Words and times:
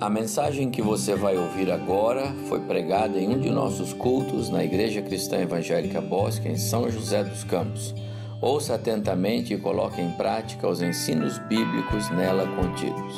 A 0.00 0.10
mensagem 0.10 0.72
que 0.72 0.82
você 0.82 1.14
vai 1.14 1.36
ouvir 1.38 1.70
agora 1.70 2.34
foi 2.48 2.60
pregada 2.60 3.16
em 3.16 3.28
um 3.28 3.40
de 3.40 3.48
nossos 3.48 3.92
cultos 3.92 4.50
na 4.50 4.64
Igreja 4.64 5.00
Cristã 5.00 5.38
Evangélica 5.38 6.00
Bosque, 6.00 6.48
em 6.48 6.58
São 6.58 6.90
José 6.90 7.22
dos 7.22 7.44
Campos. 7.44 7.94
Ouça 8.42 8.74
atentamente 8.74 9.54
e 9.54 9.58
coloque 9.58 10.00
em 10.00 10.10
prática 10.10 10.68
os 10.68 10.82
ensinos 10.82 11.38
bíblicos 11.38 12.10
nela 12.10 12.44
contidos. 12.56 13.14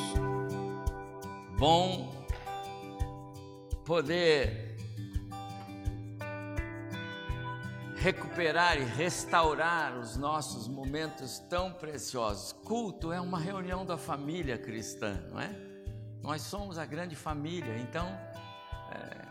Bom 1.59 2.13
poder 3.83 4.77
recuperar 7.97 8.79
e 8.79 8.85
restaurar 8.85 9.99
os 9.99 10.15
nossos 10.19 10.69
momentos 10.69 11.39
tão 11.49 11.73
preciosos. 11.73 12.53
Culto 12.53 13.11
é 13.11 13.21
uma 13.21 13.39
reunião 13.39 13.85
da 13.87 13.97
família 13.97 14.59
cristã, 14.59 15.19
não 15.31 15.41
é? 15.41 15.66
Nós 16.27 16.43
somos 16.43 16.77
a 16.77 16.85
grande 16.85 17.15
família, 17.15 17.79
então 17.79 18.05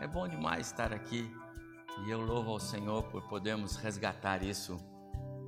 é, 0.00 0.04
é 0.04 0.06
bom 0.06 0.26
demais 0.26 0.68
estar 0.68 0.94
aqui 0.94 1.30
e 2.06 2.10
eu 2.10 2.22
louvo 2.22 2.52
ao 2.52 2.58
Senhor 2.58 3.02
por 3.02 3.20
podermos 3.28 3.76
resgatar 3.76 4.42
isso 4.42 4.80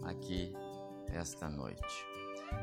aqui 0.04 0.54
esta 1.06 1.48
noite. 1.48 2.06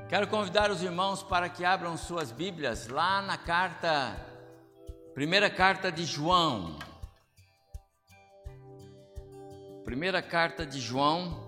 Quero 0.07 0.27
convidar 0.27 0.69
os 0.69 0.83
irmãos 0.83 1.23
para 1.23 1.49
que 1.49 1.65
abram 1.65 1.97
suas 1.97 2.31
Bíblias 2.31 2.87
lá 2.87 3.23
na 3.23 3.39
carta, 3.39 4.23
primeira 5.15 5.49
carta 5.49 5.91
de 5.91 6.05
João. 6.05 6.77
Primeira 9.83 10.21
carta 10.21 10.63
de 10.63 10.79
João, 10.79 11.43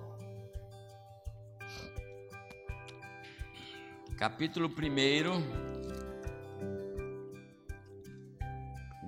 capítulo 4.17 4.67
1. 4.67 5.66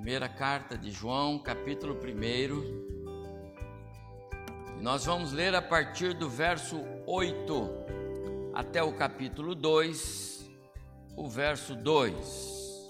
Primeira 0.09 0.27
carta 0.27 0.75
de 0.75 0.89
João, 0.89 1.37
capítulo 1.37 1.93
1. 1.93 1.99
E 4.79 4.81
nós 4.81 5.05
vamos 5.05 5.31
ler 5.31 5.53
a 5.53 5.61
partir 5.61 6.15
do 6.15 6.27
verso 6.27 6.83
8 7.05 7.69
até 8.55 8.81
o 8.81 8.91
capítulo 8.91 9.53
2, 9.53 10.49
o 11.15 11.29
verso 11.29 11.75
2. 11.75 12.89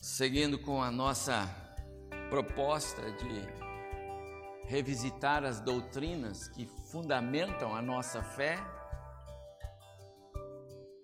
Seguindo 0.00 0.58
com 0.58 0.82
a 0.82 0.90
nossa 0.90 1.48
proposta 2.28 3.02
de 3.02 3.65
revisitar 4.66 5.44
as 5.44 5.60
doutrinas 5.60 6.48
que 6.48 6.66
fundamentam 6.90 7.74
a 7.74 7.80
nossa 7.80 8.22
fé, 8.22 8.58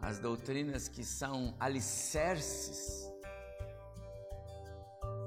as 0.01 0.19
doutrinas 0.19 0.89
que 0.89 1.05
são 1.05 1.55
alicerces 1.61 3.11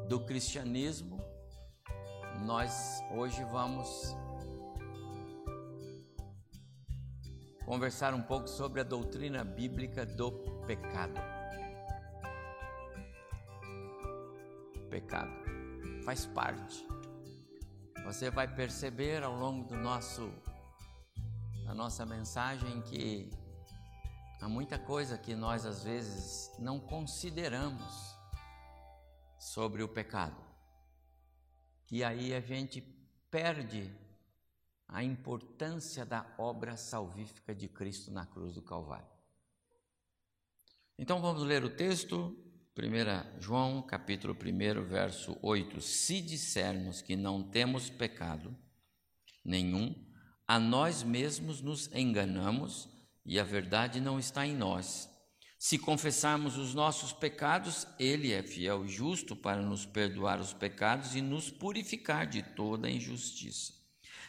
do 0.09 0.19
cristianismo, 0.25 1.23
nós 2.41 3.01
hoje 3.11 3.43
vamos 3.45 4.15
conversar 7.65 8.13
um 8.13 8.21
pouco 8.21 8.47
sobre 8.47 8.81
a 8.81 8.83
doutrina 8.83 9.43
bíblica 9.43 10.05
do 10.05 10.31
pecado. 10.67 11.35
pecado 14.89 15.33
faz 16.05 16.25
parte 16.27 16.87
você 18.05 18.29
vai 18.29 18.47
perceber 18.47 19.23
ao 19.23 19.35
longo 19.35 19.67
do 19.67 19.75
nosso 19.75 20.31
da 21.65 21.73
nossa 21.73 22.05
mensagem 22.05 22.79
que 22.83 23.31
há 24.39 24.47
muita 24.47 24.77
coisa 24.77 25.17
que 25.17 25.33
nós 25.33 25.65
às 25.65 25.83
vezes 25.83 26.51
não 26.59 26.79
consideramos 26.79 28.15
sobre 29.39 29.81
o 29.81 29.87
pecado. 29.87 30.39
E 31.91 32.03
aí 32.03 32.35
a 32.35 32.39
gente 32.39 32.79
perde 33.31 33.91
a 34.87 35.03
importância 35.03 36.05
da 36.05 36.31
obra 36.37 36.77
salvífica 36.77 37.55
de 37.55 37.67
Cristo 37.67 38.11
na 38.11 38.27
cruz 38.27 38.53
do 38.53 38.61
Calvário. 38.61 39.09
Então 40.95 41.19
vamos 41.19 41.41
ler 41.41 41.63
o 41.63 41.75
texto 41.75 42.37
1 42.77 43.41
João, 43.41 43.81
capítulo 43.81 44.35
1, 44.35 44.83
verso 44.83 45.37
8: 45.41 45.79
Se 45.79 46.19
dissermos 46.19 47.01
que 47.01 47.15
não 47.15 47.41
temos 47.41 47.89
pecado 47.89 48.53
nenhum, 49.45 49.95
a 50.45 50.59
nós 50.59 51.01
mesmos 51.01 51.61
nos 51.61 51.89
enganamos 51.95 52.89
e 53.25 53.39
a 53.39 53.45
verdade 53.45 54.01
não 54.01 54.19
está 54.19 54.45
em 54.45 54.53
nós. 54.53 55.09
Se 55.57 55.79
confessarmos 55.79 56.57
os 56.57 56.73
nossos 56.75 57.13
pecados, 57.13 57.87
Ele 57.97 58.33
é 58.33 58.43
fiel 58.43 58.83
e 58.85 58.89
justo 58.89 59.37
para 59.37 59.61
nos 59.61 59.85
perdoar 59.85 60.41
os 60.41 60.51
pecados 60.51 61.15
e 61.15 61.21
nos 61.21 61.49
purificar 61.49 62.27
de 62.27 62.43
toda 62.43 62.91
injustiça. 62.91 63.73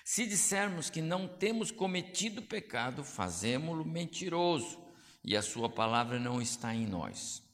Se 0.04 0.24
dissermos 0.24 0.88
que 0.88 1.02
não 1.02 1.26
temos 1.26 1.72
cometido 1.72 2.40
pecado, 2.40 3.02
fazemo-lo 3.02 3.84
mentiroso 3.84 4.78
e 5.24 5.36
a 5.36 5.42
Sua 5.42 5.68
palavra 5.68 6.20
não 6.20 6.40
está 6.40 6.72
em 6.72 6.86
nós. 6.86 7.44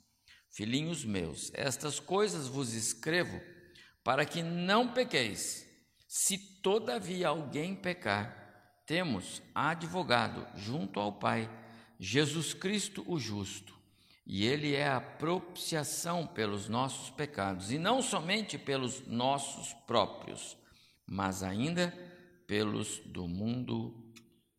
Filhinhos 0.53 1.03
meus, 1.03 1.51
estas 1.55 1.99
coisas 1.99 2.47
vos 2.47 2.75
escrevo 2.75 3.41
para 4.05 4.27
que 4.27 4.43
não 4.43 4.93
pequeis. 4.93 5.67
Se 6.07 6.37
todavia 6.61 7.29
alguém 7.29 7.75
pecar, 7.75 8.83
temos 8.87 9.41
advogado 9.55 10.47
junto 10.55 11.01
ao 11.01 11.15
Pai, 11.15 11.51
Jesus 11.99 12.53
Cristo 12.53 13.03
o 13.07 13.19
justo, 13.19 13.75
e 14.27 14.45
ele 14.45 14.75
é 14.75 14.89
a 14.89 15.01
propiciação 15.01 16.27
pelos 16.27 16.69
nossos 16.69 17.09
pecados, 17.09 17.73
e 17.73 17.79
não 17.79 18.03
somente 18.03 18.59
pelos 18.59 19.07
nossos 19.07 19.73
próprios, 19.87 20.59
mas 21.07 21.43
ainda 21.43 21.91
pelos 22.47 22.99
do 23.07 23.27
mundo 23.27 24.13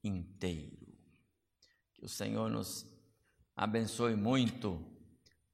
inteiro. 0.03 0.87
Que 1.93 2.05
o 2.05 2.09
Senhor 2.09 2.49
nos 2.49 2.83
abençoe 3.55 4.15
muito 4.15 4.92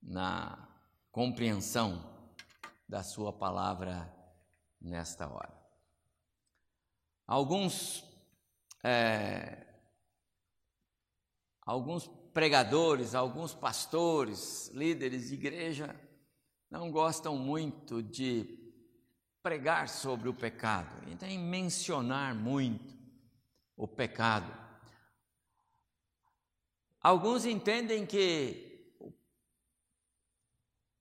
na 0.01 0.67
compreensão 1.11 2.27
da 2.87 3.03
Sua 3.03 3.31
palavra 3.31 4.11
nesta 4.81 5.27
hora. 5.27 5.53
Alguns, 7.27 8.03
é, 8.83 9.67
alguns 11.61 12.07
pregadores, 12.33 13.13
alguns 13.13 13.53
pastores, 13.53 14.69
líderes 14.69 15.27
de 15.29 15.35
igreja, 15.35 15.95
não 16.69 16.91
gostam 16.91 17.37
muito 17.37 18.01
de 18.01 18.57
pregar 19.41 19.87
sobre 19.87 20.29
o 20.29 20.33
pecado 20.33 21.07
e 21.07 21.15
nem 21.23 21.37
mencionar 21.37 22.35
muito 22.35 22.97
o 23.75 23.87
pecado. 23.87 24.51
Alguns 27.01 27.45
entendem 27.45 28.05
que 28.05 28.68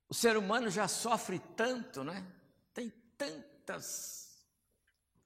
o 0.09 0.15
ser 0.15 0.37
humano 0.37 0.71
já 0.71 0.89
sofre 0.89 1.39
tanto, 1.57 2.03
né? 2.03 2.27
Tem 2.73 2.91
tantas 3.17 4.47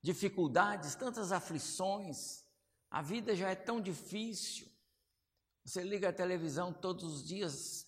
dificuldades, 0.03 0.97
tantas 0.97 1.31
aflições, 1.31 2.44
a 2.91 3.00
vida 3.00 3.34
já 3.34 3.48
é 3.48 3.54
tão 3.54 3.81
difícil. 3.81 4.69
Você 5.65 5.82
liga 5.82 6.08
a 6.08 6.12
televisão 6.12 6.73
todos 6.73 7.05
os 7.05 7.25
dias, 7.25 7.87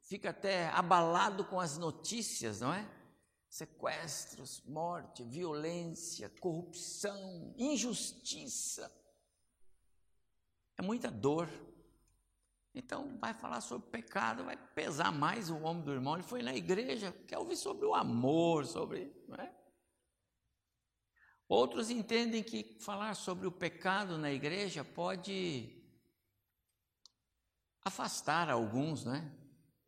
fica 0.00 0.30
até 0.30 0.68
abalado 0.70 1.44
com 1.44 1.60
as 1.60 1.76
notícias, 1.76 2.60
não 2.60 2.72
é? 2.72 2.90
Sequestros, 3.48 4.62
morte, 4.62 5.22
violência, 5.22 6.30
corrupção, 6.40 7.54
injustiça. 7.58 8.90
É 10.78 10.82
muita 10.82 11.10
dor. 11.10 11.48
Então, 12.74 13.18
vai 13.18 13.34
falar 13.34 13.60
sobre 13.60 13.88
pecado, 13.90 14.44
vai 14.44 14.56
pesar 14.56 15.10
mais 15.10 15.50
o 15.50 15.58
homem 15.58 15.82
do 15.82 15.92
irmão. 15.92 16.14
Ele 16.14 16.22
foi 16.22 16.42
na 16.42 16.54
igreja, 16.54 17.12
quer 17.26 17.38
ouvir 17.38 17.56
sobre 17.56 17.84
o 17.84 17.94
amor, 17.94 18.64
sobre. 18.64 19.12
É? 19.38 19.52
Outros 21.48 21.90
entendem 21.90 22.44
que 22.44 22.78
falar 22.80 23.14
sobre 23.14 23.46
o 23.46 23.52
pecado 23.52 24.16
na 24.16 24.30
igreja 24.30 24.84
pode 24.84 25.76
afastar 27.84 28.48
alguns, 28.48 29.04
né? 29.04 29.36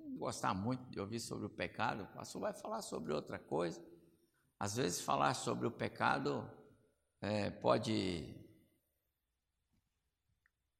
Não 0.00 0.16
gostar 0.16 0.52
muito 0.52 0.84
de 0.90 0.98
ouvir 0.98 1.20
sobre 1.20 1.46
o 1.46 1.50
pecado, 1.50 2.02
o 2.02 2.06
pastor 2.08 2.40
vai 2.40 2.52
falar 2.52 2.82
sobre 2.82 3.12
outra 3.12 3.38
coisa. 3.38 3.80
Às 4.58 4.76
vezes, 4.76 5.00
falar 5.00 5.34
sobre 5.34 5.66
o 5.66 5.70
pecado 5.70 6.50
é, 7.20 7.50
pode 7.50 8.34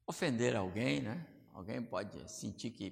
ofender 0.06 0.56
alguém, 0.56 1.00
né? 1.00 1.31
Alguém 1.52 1.82
pode 1.82 2.30
sentir 2.30 2.70
que 2.70 2.90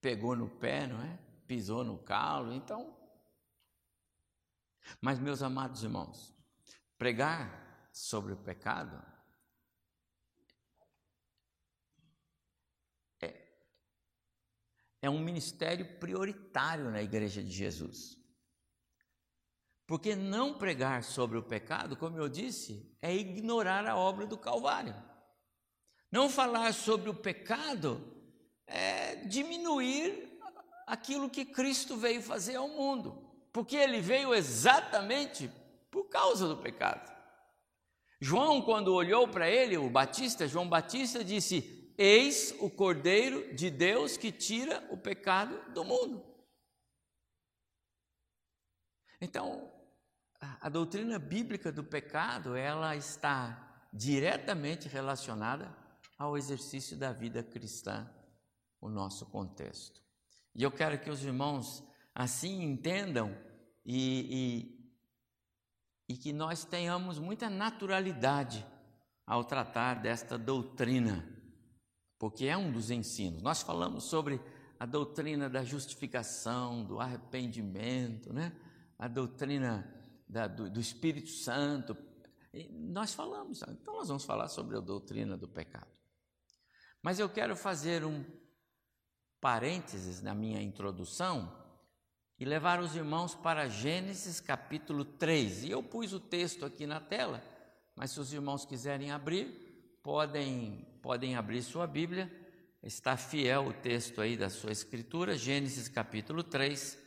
pegou 0.00 0.36
no 0.36 0.48
pé, 0.48 0.86
não 0.86 1.02
é? 1.02 1.18
Pisou 1.46 1.84
no 1.84 1.98
calo, 1.98 2.52
então. 2.52 2.96
Mas, 5.00 5.18
meus 5.18 5.42
amados 5.42 5.82
irmãos, 5.82 6.34
pregar 6.96 7.88
sobre 7.92 8.32
o 8.32 8.36
pecado 8.36 9.04
é, 13.20 13.54
é 15.02 15.10
um 15.10 15.20
ministério 15.20 15.98
prioritário 15.98 16.90
na 16.90 17.02
Igreja 17.02 17.42
de 17.42 17.50
Jesus. 17.50 18.18
Porque 19.86 20.14
não 20.16 20.56
pregar 20.56 21.02
sobre 21.02 21.36
o 21.36 21.42
pecado, 21.42 21.96
como 21.96 22.16
eu 22.16 22.28
disse, 22.28 22.96
é 23.02 23.14
ignorar 23.14 23.86
a 23.86 23.96
obra 23.96 24.26
do 24.26 24.38
Calvário. 24.38 25.11
Não 26.12 26.28
falar 26.28 26.74
sobre 26.74 27.08
o 27.08 27.14
pecado 27.14 28.06
é 28.66 29.16
diminuir 29.24 30.38
aquilo 30.86 31.30
que 31.30 31.42
Cristo 31.42 31.96
veio 31.96 32.20
fazer 32.20 32.56
ao 32.56 32.68
mundo, 32.68 33.26
porque 33.50 33.76
ele 33.76 33.98
veio 33.98 34.34
exatamente 34.34 35.50
por 35.90 36.10
causa 36.10 36.46
do 36.46 36.58
pecado. 36.58 37.10
João, 38.20 38.60
quando 38.60 38.94
olhou 38.94 39.26
para 39.26 39.48
ele, 39.48 39.78
o 39.78 39.88
Batista, 39.88 40.46
João 40.46 40.68
Batista 40.68 41.24
disse: 41.24 41.90
Eis 41.96 42.54
o 42.60 42.68
Cordeiro 42.68 43.54
de 43.54 43.70
Deus 43.70 44.18
que 44.18 44.30
tira 44.30 44.86
o 44.90 44.98
pecado 44.98 45.72
do 45.72 45.82
mundo. 45.82 46.22
Então, 49.18 49.72
a 50.60 50.68
doutrina 50.68 51.18
bíblica 51.18 51.72
do 51.72 51.82
pecado, 51.82 52.54
ela 52.54 52.94
está 52.94 53.86
diretamente 53.90 54.88
relacionada 54.88 55.81
ao 56.22 56.36
exercício 56.36 56.96
da 56.96 57.12
vida 57.12 57.42
cristã, 57.42 58.08
o 58.80 58.88
nosso 58.88 59.26
contexto. 59.26 60.00
E 60.54 60.62
eu 60.62 60.70
quero 60.70 60.96
que 61.00 61.10
os 61.10 61.24
irmãos 61.24 61.82
assim 62.14 62.62
entendam 62.62 63.36
e, 63.84 64.78
e, 66.08 66.14
e 66.14 66.16
que 66.16 66.32
nós 66.32 66.64
tenhamos 66.64 67.18
muita 67.18 67.50
naturalidade 67.50 68.64
ao 69.26 69.44
tratar 69.44 70.00
desta 70.00 70.38
doutrina, 70.38 71.28
porque 72.20 72.46
é 72.46 72.56
um 72.56 72.70
dos 72.70 72.92
ensinos. 72.92 73.42
Nós 73.42 73.60
falamos 73.60 74.04
sobre 74.04 74.40
a 74.78 74.86
doutrina 74.86 75.50
da 75.50 75.64
justificação, 75.64 76.84
do 76.84 77.00
arrependimento, 77.00 78.32
né? 78.32 78.52
a 78.96 79.08
doutrina 79.08 79.92
da, 80.28 80.46
do, 80.46 80.70
do, 80.70 80.78
Espírito 80.78 81.30
Santo. 81.30 81.96
E 82.54 82.68
nós 82.68 83.12
falamos, 83.12 83.60
então 83.62 83.94
nós 83.94 84.06
vamos 84.06 84.24
falar 84.24 84.46
sobre 84.46 84.76
a 84.76 84.80
doutrina 84.80 85.36
do 85.36 85.48
pecado. 85.48 86.01
Mas 87.02 87.18
eu 87.18 87.28
quero 87.28 87.56
fazer 87.56 88.04
um 88.04 88.24
parênteses 89.40 90.22
na 90.22 90.32
minha 90.32 90.62
introdução 90.62 91.52
e 92.38 92.44
levar 92.44 92.80
os 92.80 92.94
irmãos 92.94 93.34
para 93.34 93.68
Gênesis 93.68 94.40
capítulo 94.40 95.04
3. 95.04 95.64
E 95.64 95.70
eu 95.72 95.82
pus 95.82 96.12
o 96.12 96.20
texto 96.20 96.64
aqui 96.64 96.86
na 96.86 97.00
tela, 97.00 97.42
mas 97.96 98.12
se 98.12 98.20
os 98.20 98.32
irmãos 98.32 98.64
quiserem 98.64 99.10
abrir, 99.10 99.98
podem, 100.00 100.86
podem 101.02 101.34
abrir 101.34 101.62
sua 101.62 101.88
Bíblia. 101.88 102.30
Está 102.80 103.16
fiel 103.16 103.66
o 103.66 103.72
texto 103.72 104.20
aí 104.20 104.36
da 104.36 104.48
sua 104.48 104.70
escritura, 104.70 105.36
Gênesis 105.36 105.88
capítulo 105.88 106.44
3, 106.44 106.98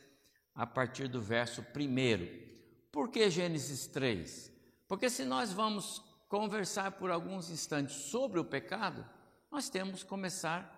a 0.54 0.66
partir 0.66 1.08
do 1.08 1.22
verso 1.22 1.62
1. 1.62 2.46
Por 2.92 3.10
que 3.10 3.30
Gênesis 3.30 3.86
3? 3.86 4.52
Porque 4.86 5.08
se 5.08 5.24
nós 5.24 5.54
vamos 5.54 6.02
conversar 6.28 6.92
por 6.92 7.10
alguns 7.10 7.50
instantes 7.50 7.94
sobre 7.94 8.38
o 8.38 8.44
pecado, 8.44 9.15
nós 9.50 9.68
temos 9.68 10.02
que 10.02 10.08
começar 10.08 10.72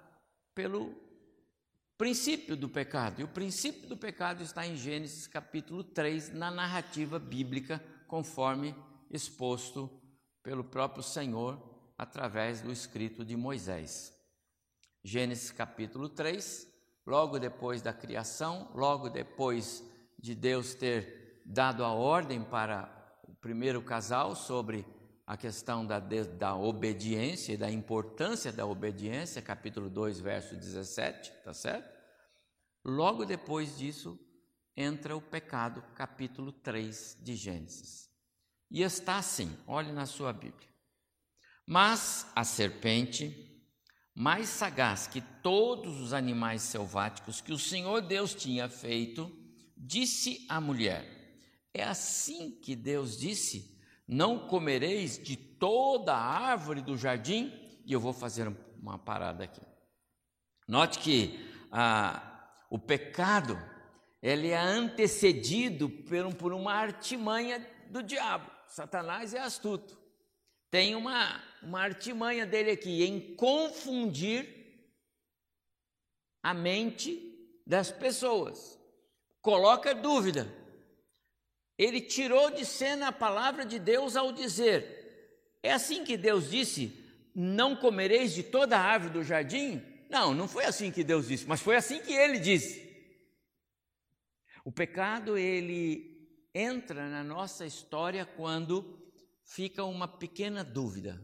pelo 0.55 0.95
princípio 1.97 2.57
do 2.57 2.69
pecado. 2.69 3.21
E 3.21 3.25
o 3.25 3.29
princípio 3.29 3.89
do 3.89 3.97
pecado 3.97 4.43
está 4.43 4.67
em 4.67 4.77
Gênesis 4.77 5.27
capítulo 5.27 5.83
3, 5.83 6.33
na 6.33 6.51
narrativa 6.51 7.19
bíblica, 7.19 7.83
conforme 8.07 8.75
exposto 9.11 9.91
pelo 10.43 10.63
próprio 10.63 11.03
Senhor 11.03 11.61
através 11.97 12.61
do 12.61 12.71
escrito 12.71 13.25
de 13.25 13.37
Moisés. 13.37 14.15
Gênesis 15.03 15.51
capítulo 15.51 16.09
3, 16.09 16.67
logo 17.07 17.39
depois 17.39 17.83
da 17.83 17.93
criação, 17.93 18.71
logo 18.75 19.09
depois 19.09 19.83
de 20.19 20.35
Deus 20.35 20.75
ter 20.75 21.43
dado 21.45 21.85
a 21.85 21.93
ordem 21.93 22.43
para 22.45 22.95
o 23.25 23.35
primeiro 23.35 23.83
casal 23.83 24.37
sobre 24.37 24.87
a 25.29 25.37
questão 25.37 25.85
da, 25.85 26.01
da 26.01 26.57
obediência 26.57 27.53
e 27.53 27.57
da 27.59 27.71
importância 27.71 28.51
da 28.51 28.65
obediência, 28.65 29.43
capítulo 29.43 29.91
2, 29.91 30.21
verso 30.21 30.57
17, 30.57 31.31
tá 31.45 31.53
certo? 31.53 31.95
Logo 32.83 33.27
depois 33.27 33.77
disso, 33.77 34.19
entra 34.75 35.15
o 35.15 35.21
pecado, 35.21 35.85
capítulo 35.95 36.51
3 36.51 37.19
de 37.21 37.37
Gênesis. 37.37 38.09
E 38.71 38.81
está 38.81 39.19
assim, 39.19 39.55
olhe 39.67 39.93
na 39.93 40.07
sua 40.07 40.33
Bíblia. 40.33 40.67
Mas 41.67 42.27
a 42.35 42.43
serpente, 42.43 43.63
mais 44.15 44.49
sagaz 44.49 45.07
que 45.07 45.21
todos 45.43 46.01
os 46.01 46.15
animais 46.15 46.63
selváticos 46.63 47.43
que 47.43 47.53
o 47.53 47.59
Senhor 47.59 48.01
Deus 48.01 48.35
tinha 48.35 48.67
feito, 48.67 49.31
disse 49.77 50.47
à 50.49 50.59
mulher: 50.59 51.07
É 51.75 51.85
assim 51.85 52.51
que 52.51 52.75
Deus 52.75 53.19
disse: 53.19 53.78
não 54.09 54.49
comereis 54.49 55.23
de 55.23 55.37
toda 55.37 56.15
a 56.15 56.51
árvore 56.51 56.81
do 56.81 56.97
jardim, 56.97 57.53
e 57.85 57.93
eu 57.93 58.01
vou 58.01 58.13
fazer 58.13 58.51
uma 58.81 58.99
parada 58.99 59.45
aqui. 59.45 59.61
Note 60.67 60.99
que 60.99 61.39
ah, 61.71 62.51
o 62.71 62.79
pecado 62.79 63.59
ele 64.23 64.49
é 64.49 64.59
antecedido 64.59 65.89
por, 65.89 66.35
por 66.35 66.53
uma 66.53 66.73
artimanha 66.73 67.65
do 67.91 68.03
diabo. 68.03 68.51
Satanás 68.67 69.35
é 69.35 69.39
astuto. 69.39 69.99
Tem 70.71 70.95
uma, 70.95 71.43
uma 71.63 71.81
artimanha 71.81 72.45
dele 72.45 72.73
aqui 72.73 73.05
em 73.05 73.35
confundir 73.37 74.59
a 76.43 76.53
mente 76.53 77.23
das 77.67 77.91
pessoas. 77.91 78.79
Coloca 79.41 79.95
dúvida. 79.95 80.58
Ele 81.79 82.01
tirou 82.01 82.51
de 82.51 82.67
cena 82.67 83.09
a 83.09 83.13
palavra 83.13 83.65
de 83.65 83.79
Deus 83.79 84.17
ao 84.17 84.33
dizer: 84.33 85.57
É 85.63 85.73
assim 85.73 86.05
que 86.05 86.17
Deus 86.17 86.51
disse: 86.51 86.93
Não 87.35 87.77
comereis 87.77 88.35
de 88.35 88.43
toda 88.43 88.77
a 88.77 88.83
árvore 88.83 89.13
do 89.13 89.23
jardim? 89.23 89.81
Não, 90.11 90.35
não 90.35 90.49
foi 90.49 90.65
assim 90.65 90.91
que 90.91 91.05
Deus 91.05 91.29
disse, 91.29 91.47
mas 91.47 91.61
foi 91.61 91.77
assim 91.77 92.01
que 92.01 92.13
ele 92.13 92.39
disse. 92.39 92.89
O 94.65 94.73
pecado, 94.73 95.39
ele 95.39 96.19
entra 96.55 97.09
na 97.09 97.23
nossa 97.23 97.65
história 97.65 98.27
quando 98.27 98.99
fica 99.45 99.85
uma 99.85 100.09
pequena 100.09 100.65
dúvida. 100.65 101.23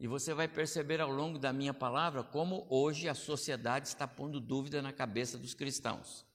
E 0.00 0.08
você 0.08 0.34
vai 0.34 0.48
perceber 0.48 1.00
ao 1.00 1.10
longo 1.10 1.38
da 1.38 1.52
minha 1.52 1.72
palavra 1.72 2.22
como 2.24 2.66
hoje 2.68 3.08
a 3.08 3.14
sociedade 3.14 3.88
está 3.88 4.08
pondo 4.08 4.40
dúvida 4.40 4.82
na 4.82 4.92
cabeça 4.92 5.38
dos 5.38 5.54
cristãos. 5.54 6.26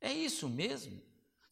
É 0.00 0.12
isso 0.12 0.48
mesmo? 0.48 1.00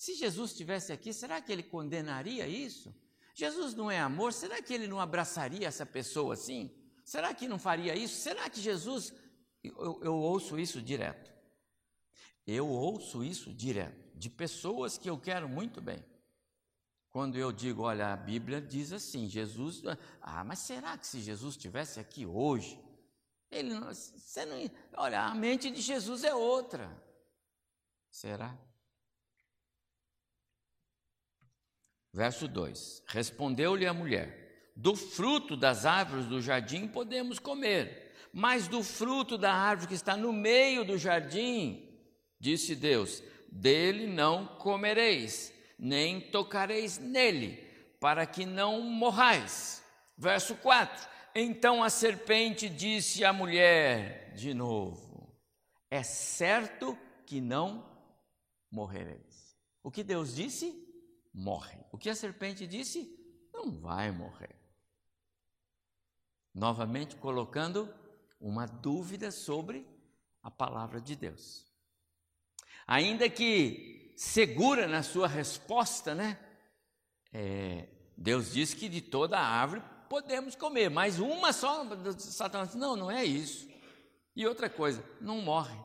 Se 0.01 0.15
Jesus 0.15 0.53
estivesse 0.53 0.95
aqui, 0.95 1.13
será 1.13 1.43
que 1.43 1.53
ele 1.53 1.63
condenaria 1.63 2.49
isso? 2.49 2.91
Jesus 3.35 3.75
não 3.75 3.91
é 3.91 4.01
amor, 4.01 4.33
será 4.33 4.63
que 4.63 4.73
ele 4.73 4.87
não 4.87 4.99
abraçaria 4.99 5.69
essa 5.69 5.85
pessoa 5.85 6.33
assim? 6.33 6.75
Será 7.05 7.35
que 7.35 7.47
não 7.47 7.59
faria 7.59 7.95
isso? 7.95 8.15
Será 8.15 8.49
que 8.49 8.63
Jesus. 8.63 9.13
Eu, 9.63 10.01
eu 10.03 10.15
ouço 10.15 10.59
isso 10.59 10.81
direto. 10.81 11.31
Eu 12.47 12.67
ouço 12.67 13.23
isso 13.23 13.53
direto, 13.53 14.17
de 14.17 14.31
pessoas 14.31 14.97
que 14.97 15.11
eu 15.11 15.21
quero 15.21 15.47
muito 15.47 15.83
bem. 15.83 16.03
Quando 17.11 17.37
eu 17.37 17.53
digo, 17.53 17.83
olha, 17.83 18.11
a 18.11 18.17
Bíblia 18.17 18.59
diz 18.59 18.95
assim, 18.95 19.29
Jesus, 19.29 19.83
ah, 20.23 20.43
mas 20.45 20.61
será 20.61 20.97
que 20.97 21.07
se 21.07 21.21
Jesus 21.21 21.57
estivesse 21.57 22.01
aqui 22.01 22.25
hoje, 22.25 22.83
ele 23.51 23.79
você 23.79 24.47
não, 24.47 24.57
olha, 24.97 25.27
a 25.27 25.35
mente 25.35 25.71
de 25.71 25.83
Jesus 25.83 26.25
é 26.25 26.35
outra. 26.35 26.91
Será? 28.11 28.59
Verso 32.13 32.49
2: 32.49 33.05
Respondeu-lhe 33.07 33.87
a 33.87 33.95
mulher: 33.95 34.73
Do 34.75 34.97
fruto 34.97 35.57
das 35.57 35.87
árvores 35.87 36.27
do 36.27 36.41
jardim 36.41 36.89
podemos 36.89 37.39
comer, 37.39 38.13
mas 38.33 38.67
do 38.67 38.83
fruto 38.83 39.39
da 39.39 39.53
árvore 39.53 39.89
que 39.89 39.95
está 39.95 40.17
no 40.17 40.33
meio 40.33 40.85
do 40.85 40.99
jardim, 40.99 41.89
disse 42.39 42.75
Deus: 42.75 43.23
Dele 43.51 44.07
não 44.07 44.47
comereis, 44.47 45.53
nem 45.79 46.21
tocareis 46.21 46.99
nele, 46.99 47.65
para 48.01 48.27
que 48.27 48.45
não 48.45 48.81
morrais. 48.81 49.85
Verso 50.19 50.57
4: 50.57 51.09
Então 51.35 51.83
a 51.83 51.89
serpente 51.89 52.69
disse 52.69 53.25
à 53.25 53.33
mulher, 53.33 54.35
de 54.35 54.53
novo: 54.53 55.33
É 55.89 56.03
certo 56.03 56.99
que 57.25 57.41
não 57.41 57.89
morrereis. 58.69 59.57
O 59.83 59.91
que 59.91 60.03
Deus 60.03 60.35
disse? 60.35 60.90
Morre. 61.33 61.79
O 61.93 61.99
que 61.99 62.11
a 62.11 62.15
serpente 62.15 62.67
disse? 62.67 63.17
Não 63.53 63.71
vai 63.71 64.11
morrer. 64.11 64.55
Novamente 66.55 67.17
colocando 67.17 67.93
uma 68.41 68.67
dúvida 68.67 69.31
sobre 69.31 69.87
a 70.43 70.51
palavra 70.51 71.01
de 71.01 71.15
Deus. 71.15 71.67
Ainda 72.87 73.29
que 73.29 74.15
segura 74.17 74.89
na 74.89 75.03
sua 75.03 75.29
resposta, 75.29 76.15
né? 76.15 76.39
É, 77.33 77.89
Deus 78.17 78.53
disse 78.53 78.75
que 78.75 78.89
de 78.89 79.01
toda 79.01 79.39
árvore 79.39 79.83
podemos 80.09 80.57
comer, 80.57 80.91
mas 80.91 81.21
uma 81.21 81.53
só, 81.53 81.87
Satanás 82.19 82.75
não, 82.75 82.97
não 82.97 83.11
é 83.11 83.25
isso. 83.25 83.69
E 84.35 84.47
outra 84.47 84.69
coisa, 84.69 85.05
não 85.21 85.41
morre. 85.41 85.79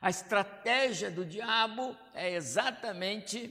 A 0.00 0.10
estratégia 0.10 1.10
do 1.10 1.24
diabo 1.24 1.96
é 2.14 2.34
exatamente 2.34 3.48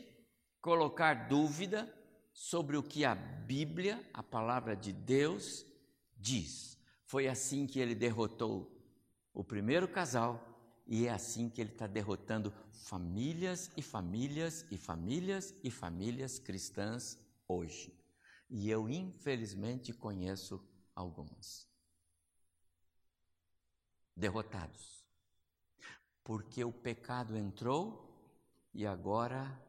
colocar 0.68 1.30
dúvida 1.30 1.90
sobre 2.34 2.76
o 2.76 2.84
que 2.84 3.06
a 3.06 3.16
Bíblia, 3.16 4.06
a 4.14 4.22
palavra 4.22 4.76
de 4.76 4.92
Deus, 4.92 5.66
diz. 6.18 6.78
Foi 7.06 7.26
assim 7.30 7.66
que 7.66 7.80
ele 7.80 7.96
derrotou 7.96 8.70
o 9.34 9.46
primeiro 9.46 9.88
casal 9.88 10.84
e 10.86 11.08
é 11.08 11.10
assim 11.10 11.50
que 11.50 11.62
ele 11.62 11.72
está 11.72 11.88
derrotando 11.88 12.52
famílias 12.74 13.72
e 13.78 13.82
famílias 13.82 14.66
e 14.70 14.78
famílias 14.78 15.56
e 15.64 15.72
famílias 15.72 16.38
cristãs 16.38 17.18
hoje. 17.48 17.98
E 18.50 18.70
eu, 18.70 18.90
infelizmente, 18.90 19.94
conheço 19.94 20.62
algumas. 20.94 21.66
Derrotados. 24.14 25.02
Porque 26.26 26.62
o 26.62 26.74
pecado 26.74 27.38
entrou 27.38 28.06
e 28.74 28.86
agora 28.86 29.66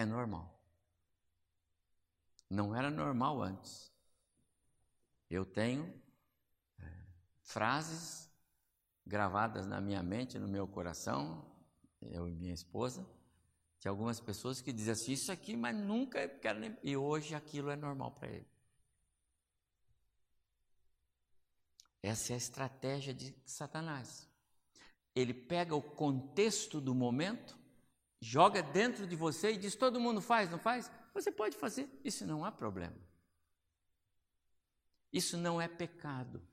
é 0.00 0.04
normal. 0.04 0.58
Não 2.48 2.74
era 2.74 2.90
normal 2.90 3.40
antes. 3.42 3.92
Eu 5.28 5.44
tenho 5.44 5.94
é, 6.78 7.06
frases 7.42 8.28
gravadas 9.06 9.66
na 9.66 9.80
minha 9.80 10.02
mente, 10.02 10.38
no 10.38 10.48
meu 10.48 10.66
coração, 10.66 11.44
eu 12.00 12.28
e 12.28 12.34
minha 12.34 12.54
esposa, 12.54 13.06
de 13.78 13.88
algumas 13.88 14.20
pessoas 14.20 14.60
que 14.60 14.72
dizem 14.72 14.92
assim, 14.92 15.12
isso 15.12 15.30
aqui, 15.30 15.56
mas 15.56 15.76
nunca 15.76 16.28
quero 16.28 16.58
nem. 16.58 16.76
E 16.82 16.96
hoje 16.96 17.34
aquilo 17.34 17.70
é 17.70 17.76
normal 17.76 18.12
para 18.12 18.28
ele. 18.28 18.48
Essa 22.02 22.32
é 22.32 22.34
a 22.34 22.38
estratégia 22.38 23.12
de 23.12 23.34
Satanás. 23.44 24.28
Ele 25.14 25.34
pega 25.34 25.74
o 25.74 25.82
contexto 25.82 26.80
do 26.80 26.94
momento, 26.94 27.58
joga 28.20 28.62
dentro 28.62 29.06
de 29.06 29.16
você 29.16 29.52
e 29.52 29.56
diz: 29.56 29.74
todo 29.74 30.00
mundo 30.00 30.20
faz, 30.20 30.50
não 30.50 30.58
faz? 30.58 30.90
Você 31.14 31.32
pode 31.32 31.56
fazer, 31.56 31.88
isso 32.04 32.26
não 32.26 32.44
há 32.44 32.52
problema. 32.52 32.96
Isso 35.12 35.36
não 35.36 35.60
é 35.60 35.66
pecado. 35.66 36.46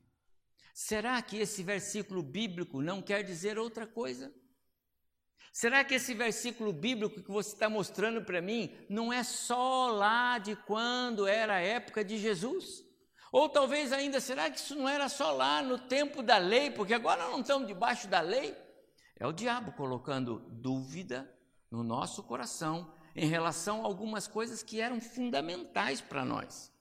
Será 0.74 1.22
que 1.22 1.38
esse 1.38 1.64
versículo 1.64 2.24
bíblico 2.24 2.82
não 2.82 3.02
quer 3.02 3.24
dizer 3.24 3.58
outra 3.58 3.86
coisa? 3.86 4.34
Será 5.52 5.84
que 5.84 5.96
esse 5.96 6.14
versículo 6.14 6.72
bíblico 6.72 7.22
que 7.22 7.32
você 7.32 7.54
está 7.54 7.68
mostrando 7.68 8.24
para 8.24 8.42
mim 8.42 8.76
não 8.88 9.12
é 9.12 9.24
só 9.24 9.90
lá 9.90 10.38
de 10.38 10.56
quando 10.56 11.26
era 11.26 11.56
a 11.56 11.60
época 11.60 12.04
de 12.04 12.18
Jesus? 12.18 12.86
Ou 13.32 13.50
talvez 13.50 13.92
ainda, 13.92 14.20
será 14.20 14.50
que 14.50 14.60
isso 14.60 14.76
não 14.76 14.88
era 14.88 15.10
só 15.10 15.32
lá 15.32 15.62
no 15.62 15.80
tempo 15.80 16.22
da 16.22 16.38
lei, 16.38 16.70
porque 16.70 16.94
agora 16.94 17.28
não 17.30 17.42
estamos 17.42 17.68
debaixo 17.68 18.08
da 18.08 18.22
lei? 18.22 18.56
É 19.16 19.26
o 19.26 19.32
diabo 19.32 19.72
colocando 19.72 20.40
dúvida 20.48 21.37
no 21.72 21.84
nosso 21.84 22.24
coração 22.24 22.92
em 23.16 23.28
relação 23.28 23.82
a 23.82 23.86
algumas 23.86 24.28
coisas 24.28 24.62
que 24.62 24.80
eram 24.80 25.02
fundamentais 25.02 26.02
para 26.02 26.24
nós. 26.24 26.72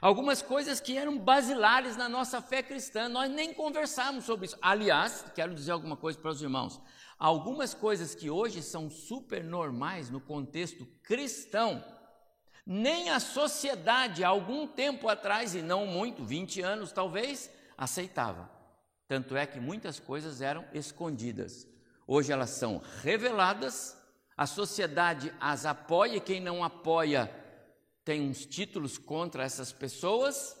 Algumas 0.00 0.42
coisas 0.42 0.80
que 0.80 0.96
eram 0.96 1.18
basilares 1.18 1.96
na 1.96 2.08
nossa 2.08 2.40
fé 2.40 2.62
cristã, 2.62 3.08
nós 3.08 3.30
nem 3.30 3.54
conversamos 3.54 4.24
sobre 4.24 4.46
isso. 4.46 4.58
Aliás, 4.60 5.24
quero 5.34 5.54
dizer 5.54 5.72
alguma 5.72 5.96
coisa 5.96 6.18
para 6.18 6.30
os 6.30 6.42
irmãos. 6.42 6.80
Algumas 7.18 7.74
coisas 7.74 8.14
que 8.14 8.28
hoje 8.28 8.62
são 8.62 8.90
super 8.90 9.44
normais 9.44 10.10
no 10.10 10.20
contexto 10.20 10.86
cristão, 11.02 11.84
nem 12.66 13.10
a 13.10 13.20
sociedade, 13.20 14.24
há 14.24 14.28
algum 14.28 14.66
tempo 14.66 15.08
atrás, 15.08 15.54
e 15.54 15.62
não 15.62 15.86
muito, 15.86 16.24
20 16.24 16.60
anos 16.62 16.92
talvez, 16.92 17.50
aceitava. 17.76 18.50
Tanto 19.06 19.36
é 19.36 19.46
que 19.46 19.60
muitas 19.60 20.00
coisas 20.00 20.40
eram 20.40 20.64
escondidas. 20.72 21.68
Hoje 22.06 22.32
elas 22.32 22.50
são 22.50 22.82
reveladas, 23.02 23.96
a 24.36 24.46
sociedade 24.46 25.32
as 25.40 25.64
apoia, 25.64 26.16
e 26.16 26.20
quem 26.20 26.40
não 26.40 26.64
apoia 26.64 27.28
tem 28.04 28.28
uns 28.28 28.44
títulos 28.44 28.98
contra 28.98 29.44
essas 29.44 29.72
pessoas, 29.72 30.56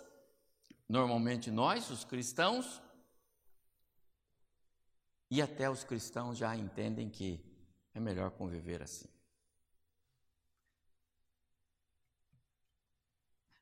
normalmente 0.88 1.50
nós, 1.50 1.90
os 1.90 2.04
cristãos, 2.04 2.80
e 5.30 5.42
até 5.42 5.68
os 5.68 5.82
cristãos 5.82 6.38
já 6.38 6.56
entendem 6.56 7.10
que 7.10 7.44
é 7.92 8.00
melhor 8.00 8.30
conviver 8.30 8.82
assim. 8.82 9.08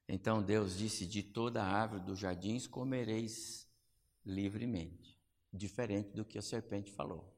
Então 0.07 0.43
Deus 0.43 0.77
disse: 0.77 1.07
De 1.07 1.23
toda 1.23 1.65
árvore 1.65 2.03
dos 2.03 2.19
jardins 2.19 2.67
comereis 2.67 3.67
livremente, 4.25 5.19
diferente 5.51 6.11
do 6.11 6.25
que 6.25 6.37
a 6.37 6.43
serpente 6.43 6.93
falou. 6.93 7.35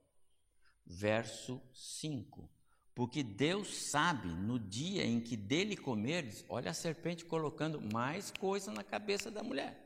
Verso 0.84 1.62
5: 1.72 2.50
Porque 2.94 3.22
Deus 3.22 3.74
sabe 3.74 4.28
no 4.28 4.58
dia 4.58 5.04
em 5.04 5.20
que 5.20 5.36
dele 5.36 5.76
comerdes, 5.76 6.44
olha 6.48 6.70
a 6.70 6.74
serpente 6.74 7.24
colocando 7.24 7.80
mais 7.92 8.30
coisa 8.30 8.70
na 8.70 8.84
cabeça 8.84 9.30
da 9.30 9.42
mulher. 9.42 9.80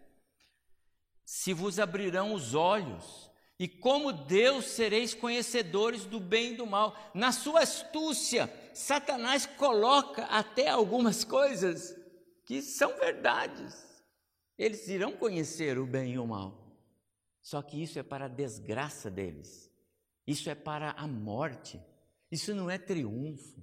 Se 1.25 1.53
vos 1.55 1.79
abrirão 1.79 2.35
os 2.35 2.55
olhos, 2.55 3.29
e 3.59 3.67
como 3.67 4.13
Deus 4.13 4.67
sereis 4.67 5.13
conhecedores 5.15 6.05
do 6.05 6.21
bem 6.21 6.53
e 6.53 6.57
do 6.57 6.67
mal. 6.67 6.97
Na 7.13 7.33
sua 7.33 7.63
astúcia, 7.63 8.53
Satanás 8.73 9.47
coloca 9.47 10.25
até 10.27 10.69
algumas 10.69 11.25
coisas 11.25 11.97
que 12.45 12.63
são 12.63 12.97
verdades. 12.99 13.75
Eles 14.57 14.87
irão 14.87 15.13
conhecer 15.13 15.77
o 15.77 15.87
bem 15.87 16.13
e 16.13 16.19
o 16.19 16.27
mal. 16.27 16.69
Só 17.43 17.61
que 17.61 17.83
isso 17.83 17.99
é 17.99 18.03
para 18.03 18.27
a 18.27 18.29
desgraça 18.29 19.11
deles. 19.11 19.69
Isso 20.25 20.49
é 20.49 20.55
para 20.55 20.93
a 20.93 21.07
morte. 21.09 21.81
Isso 22.31 22.55
não 22.55 22.71
é 22.71 22.79
triunfo. 22.79 23.63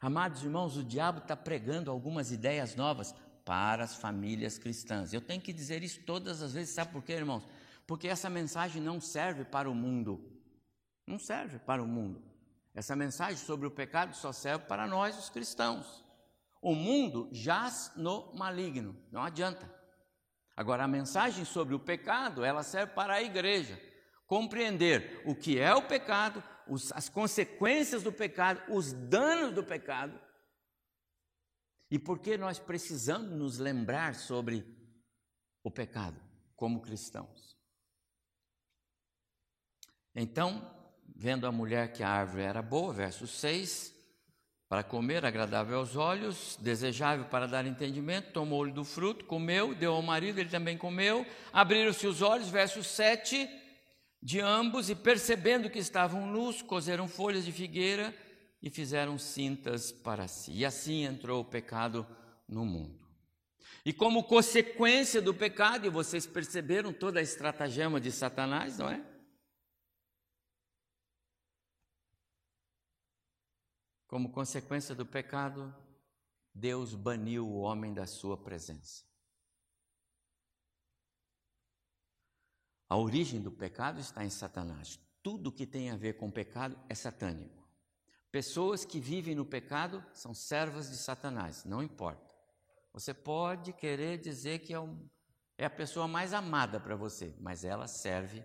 Amados 0.00 0.42
irmãos, 0.42 0.76
o 0.76 0.84
diabo 0.84 1.18
está 1.18 1.36
pregando 1.36 1.90
algumas 1.90 2.30
ideias 2.30 2.74
novas 2.74 3.14
para 3.44 3.84
as 3.84 3.94
famílias 3.94 4.58
cristãs. 4.58 5.12
Eu 5.12 5.20
tenho 5.20 5.40
que 5.40 5.52
dizer 5.52 5.82
isso 5.82 6.00
todas 6.04 6.42
as 6.42 6.52
vezes, 6.52 6.74
sabe 6.74 6.92
por 6.92 7.02
quê, 7.02 7.12
irmãos? 7.12 7.44
porque 7.86 8.08
essa 8.08 8.28
mensagem 8.28 8.82
não 8.82 9.00
serve 9.00 9.44
para 9.44 9.70
o 9.70 9.74
mundo. 9.74 10.20
Não 11.06 11.18
serve 11.18 11.58
para 11.58 11.82
o 11.82 11.86
mundo. 11.86 12.22
Essa 12.74 12.96
mensagem 12.96 13.36
sobre 13.36 13.66
o 13.66 13.70
pecado 13.70 14.14
só 14.14 14.32
serve 14.32 14.66
para 14.66 14.86
nós, 14.86 15.16
os 15.16 15.30
cristãos. 15.30 16.04
O 16.60 16.74
mundo 16.74 17.28
jaz 17.32 17.92
no 17.96 18.34
maligno, 18.34 18.96
não 19.12 19.22
adianta. 19.22 19.72
Agora, 20.56 20.84
a 20.84 20.88
mensagem 20.88 21.44
sobre 21.44 21.74
o 21.74 21.78
pecado, 21.78 22.44
ela 22.44 22.62
serve 22.62 22.92
para 22.92 23.14
a 23.14 23.22
igreja 23.22 23.80
compreender 24.26 25.22
o 25.24 25.34
que 25.34 25.58
é 25.58 25.72
o 25.72 25.82
pecado, 25.82 26.42
os, 26.68 26.92
as 26.92 27.08
consequências 27.08 28.02
do 28.02 28.12
pecado, 28.12 28.62
os 28.72 28.92
danos 28.92 29.54
do 29.54 29.64
pecado. 29.64 30.18
E 31.90 31.98
por 31.98 32.18
que 32.18 32.36
nós 32.36 32.58
precisamos 32.58 33.30
nos 33.30 33.58
lembrar 33.58 34.14
sobre 34.14 34.64
o 35.62 35.70
pecado 35.70 36.20
como 36.56 36.80
cristãos? 36.80 37.56
Então, 40.14 40.74
vendo 41.14 41.46
a 41.46 41.52
mulher 41.52 41.92
que 41.92 42.02
a 42.02 42.08
árvore 42.08 42.42
era 42.42 42.62
boa, 42.62 42.92
verso 42.92 43.26
6, 43.26 43.94
para 44.68 44.82
comer, 44.82 45.24
agradável 45.24 45.78
aos 45.78 45.94
olhos, 45.94 46.58
desejável 46.60 47.26
para 47.26 47.46
dar 47.46 47.66
entendimento, 47.66 48.32
tomou-lhe 48.32 48.72
do 48.72 48.84
fruto, 48.84 49.24
comeu, 49.24 49.74
deu 49.74 49.94
ao 49.94 50.02
marido, 50.02 50.40
ele 50.40 50.50
também 50.50 50.76
comeu, 50.76 51.24
abriram-se 51.52 52.06
os 52.06 52.20
olhos, 52.20 52.48
verso 52.48 52.82
7, 52.82 53.48
de 54.26 54.40
ambos, 54.40 54.90
e 54.90 54.96
percebendo 54.96 55.70
que 55.70 55.78
estavam 55.78 56.26
nus, 56.26 56.60
cozeram 56.60 57.06
folhas 57.06 57.44
de 57.44 57.52
figueira 57.52 58.12
e 58.60 58.68
fizeram 58.68 59.16
cintas 59.16 59.92
para 59.92 60.26
si. 60.26 60.50
E 60.50 60.64
assim 60.64 61.04
entrou 61.04 61.42
o 61.42 61.44
pecado 61.44 62.04
no 62.48 62.66
mundo. 62.66 63.06
E 63.84 63.92
como 63.92 64.24
consequência 64.24 65.22
do 65.22 65.32
pecado, 65.32 65.86
e 65.86 65.90
vocês 65.90 66.26
perceberam 66.26 66.92
toda 66.92 67.20
a 67.20 67.22
estratagema 67.22 68.00
de 68.00 68.10
Satanás, 68.10 68.78
não 68.78 68.90
é? 68.90 69.00
Como 74.08 74.32
consequência 74.32 74.92
do 74.92 75.06
pecado, 75.06 75.72
Deus 76.52 76.96
baniu 76.96 77.46
o 77.46 77.58
homem 77.58 77.94
da 77.94 78.08
sua 78.08 78.36
presença. 78.36 79.04
A 82.88 82.96
origem 82.96 83.40
do 83.40 83.50
pecado 83.50 84.00
está 84.00 84.24
em 84.24 84.30
Satanás. 84.30 85.00
Tudo 85.22 85.52
que 85.52 85.66
tem 85.66 85.90
a 85.90 85.96
ver 85.96 86.14
com 86.14 86.30
pecado 86.30 86.78
é 86.88 86.94
satânico. 86.94 87.66
Pessoas 88.30 88.84
que 88.84 89.00
vivem 89.00 89.34
no 89.34 89.44
pecado 89.44 90.04
são 90.12 90.34
servas 90.34 90.90
de 90.90 90.96
Satanás, 90.96 91.64
não 91.64 91.82
importa. 91.82 92.34
Você 92.92 93.12
pode 93.12 93.72
querer 93.72 94.18
dizer 94.18 94.60
que 94.60 94.72
é, 94.72 94.80
um, 94.80 95.08
é 95.58 95.64
a 95.64 95.70
pessoa 95.70 96.06
mais 96.06 96.32
amada 96.32 96.78
para 96.78 96.94
você, 96.94 97.34
mas 97.40 97.64
ela 97.64 97.88
serve 97.88 98.44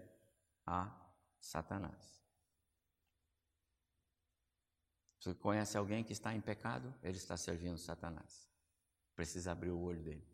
a 0.65 0.89
Satanás. 1.39 2.21
Você 5.19 5.35
conhece 5.35 5.77
alguém 5.77 6.03
que 6.03 6.13
está 6.13 6.33
em 6.33 6.41
pecado? 6.41 6.93
Ele 7.03 7.17
está 7.17 7.37
servindo 7.37 7.77
Satanás. 7.77 8.49
Precisa 9.15 9.51
abrir 9.51 9.69
o 9.69 9.79
olho 9.79 10.01
dele. 10.01 10.30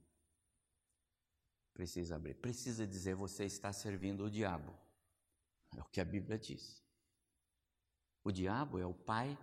Precisa 1.78 2.16
abrir. 2.16 2.34
Precisa 2.34 2.88
dizer: 2.88 3.14
você 3.14 3.46
está 3.46 3.72
servindo 3.72 4.26
o 4.26 4.32
diabo. 4.32 4.74
É 5.76 5.80
o 5.80 5.86
que 5.86 6.02
a 6.02 6.06
Bíblia 6.06 6.40
diz. 6.40 6.84
O 8.24 8.32
diabo 8.32 8.80
é 8.80 8.86
o 8.86 8.96
pai 8.96 9.38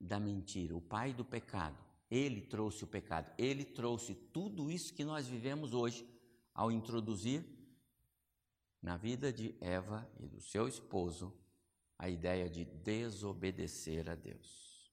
da 0.00 0.18
mentira, 0.18 0.74
o 0.74 0.80
pai 0.80 1.12
do 1.12 1.26
pecado. 1.26 1.76
Ele 2.10 2.40
trouxe 2.40 2.84
o 2.84 2.86
pecado, 2.86 3.30
ele 3.36 3.66
trouxe 3.66 4.14
tudo 4.14 4.70
isso 4.70 4.94
que 4.94 5.04
nós 5.04 5.26
vivemos 5.28 5.74
hoje 5.74 6.08
ao 6.54 6.72
introduzir 6.72 7.44
na 8.80 8.96
vida 8.96 9.30
de 9.30 9.54
Eva 9.60 10.10
e 10.18 10.26
do 10.26 10.40
seu 10.40 10.66
esposo 10.66 11.38
a 11.98 12.08
ideia 12.08 12.48
de 12.48 12.64
desobedecer 12.64 14.08
a 14.08 14.14
Deus. 14.14 14.90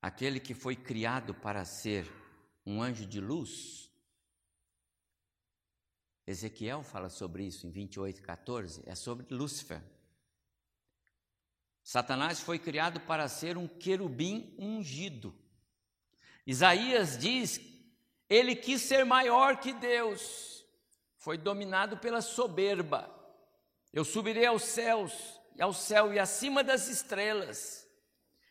Aquele 0.00 0.38
que 0.38 0.54
foi 0.54 0.76
criado 0.76 1.34
para 1.34 1.64
ser 1.64 2.08
um 2.64 2.80
anjo 2.80 3.04
de 3.04 3.20
luz, 3.20 3.89
Ezequiel 6.30 6.82
fala 6.82 7.08
sobre 7.08 7.44
isso 7.44 7.66
em 7.66 7.70
28, 7.70 8.22
14, 8.22 8.82
é 8.86 8.94
sobre 8.94 9.26
Lúcifer. 9.30 9.82
Satanás 11.82 12.40
foi 12.40 12.58
criado 12.58 13.00
para 13.00 13.28
ser 13.28 13.56
um 13.56 13.66
querubim 13.66 14.54
ungido. 14.58 15.34
Isaías 16.46 17.18
diz: 17.18 17.60
ele 18.28 18.54
quis 18.54 18.82
ser 18.82 19.04
maior 19.04 19.56
que 19.56 19.72
Deus, 19.72 20.64
foi 21.18 21.36
dominado 21.36 21.96
pela 21.98 22.20
soberba. 22.20 23.10
Eu 23.92 24.04
subirei 24.04 24.46
aos 24.46 24.62
céus, 24.62 25.40
e 25.56 25.60
ao 25.60 25.72
céu 25.72 26.12
e 26.12 26.18
acima 26.18 26.62
das 26.62 26.86
estrelas. 26.88 27.88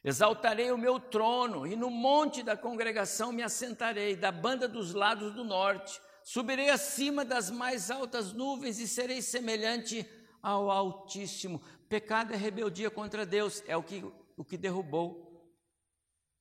Exaltarei 0.04 0.70
o 0.72 0.78
meu 0.78 1.00
trono, 1.00 1.66
e 1.66 1.78
no 1.78 1.90
monte 1.90 2.44
da 2.44 2.58
congregação 2.58 3.32
me 3.32 3.42
assentarei, 3.42 4.18
da 4.18 4.34
banda 4.34 4.68
dos 4.68 4.94
lados 4.94 5.34
do 5.34 5.46
norte. 5.46 6.02
Subirei 6.24 6.70
acima 6.70 7.26
das 7.26 7.50
mais 7.50 7.90
altas 7.90 8.34
nuvens 8.34 8.80
e 8.80 8.88
serei 8.88 9.22
semelhante 9.22 10.08
ao 10.42 10.70
Altíssimo. 10.70 11.60
Pecado 11.88 12.34
é 12.34 12.38
rebeldia 12.38 12.92
contra 12.92 13.26
Deus, 13.26 13.64
é 13.66 13.76
o 13.76 13.84
que, 13.84 14.04
o 14.38 14.46
que 14.46 14.58
derrubou 14.58 15.30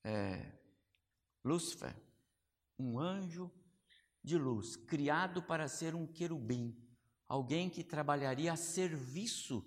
é, 0.04 0.52
Lúcifer, 1.44 1.94
um 2.78 2.98
anjo 2.98 3.50
de 4.22 4.36
luz, 4.36 4.76
criado 4.76 5.42
para 5.42 5.68
ser 5.68 5.94
um 5.94 6.06
querubim, 6.06 6.76
alguém 7.26 7.70
que 7.70 7.82
trabalharia 7.82 8.52
a 8.52 8.56
serviço 8.56 9.64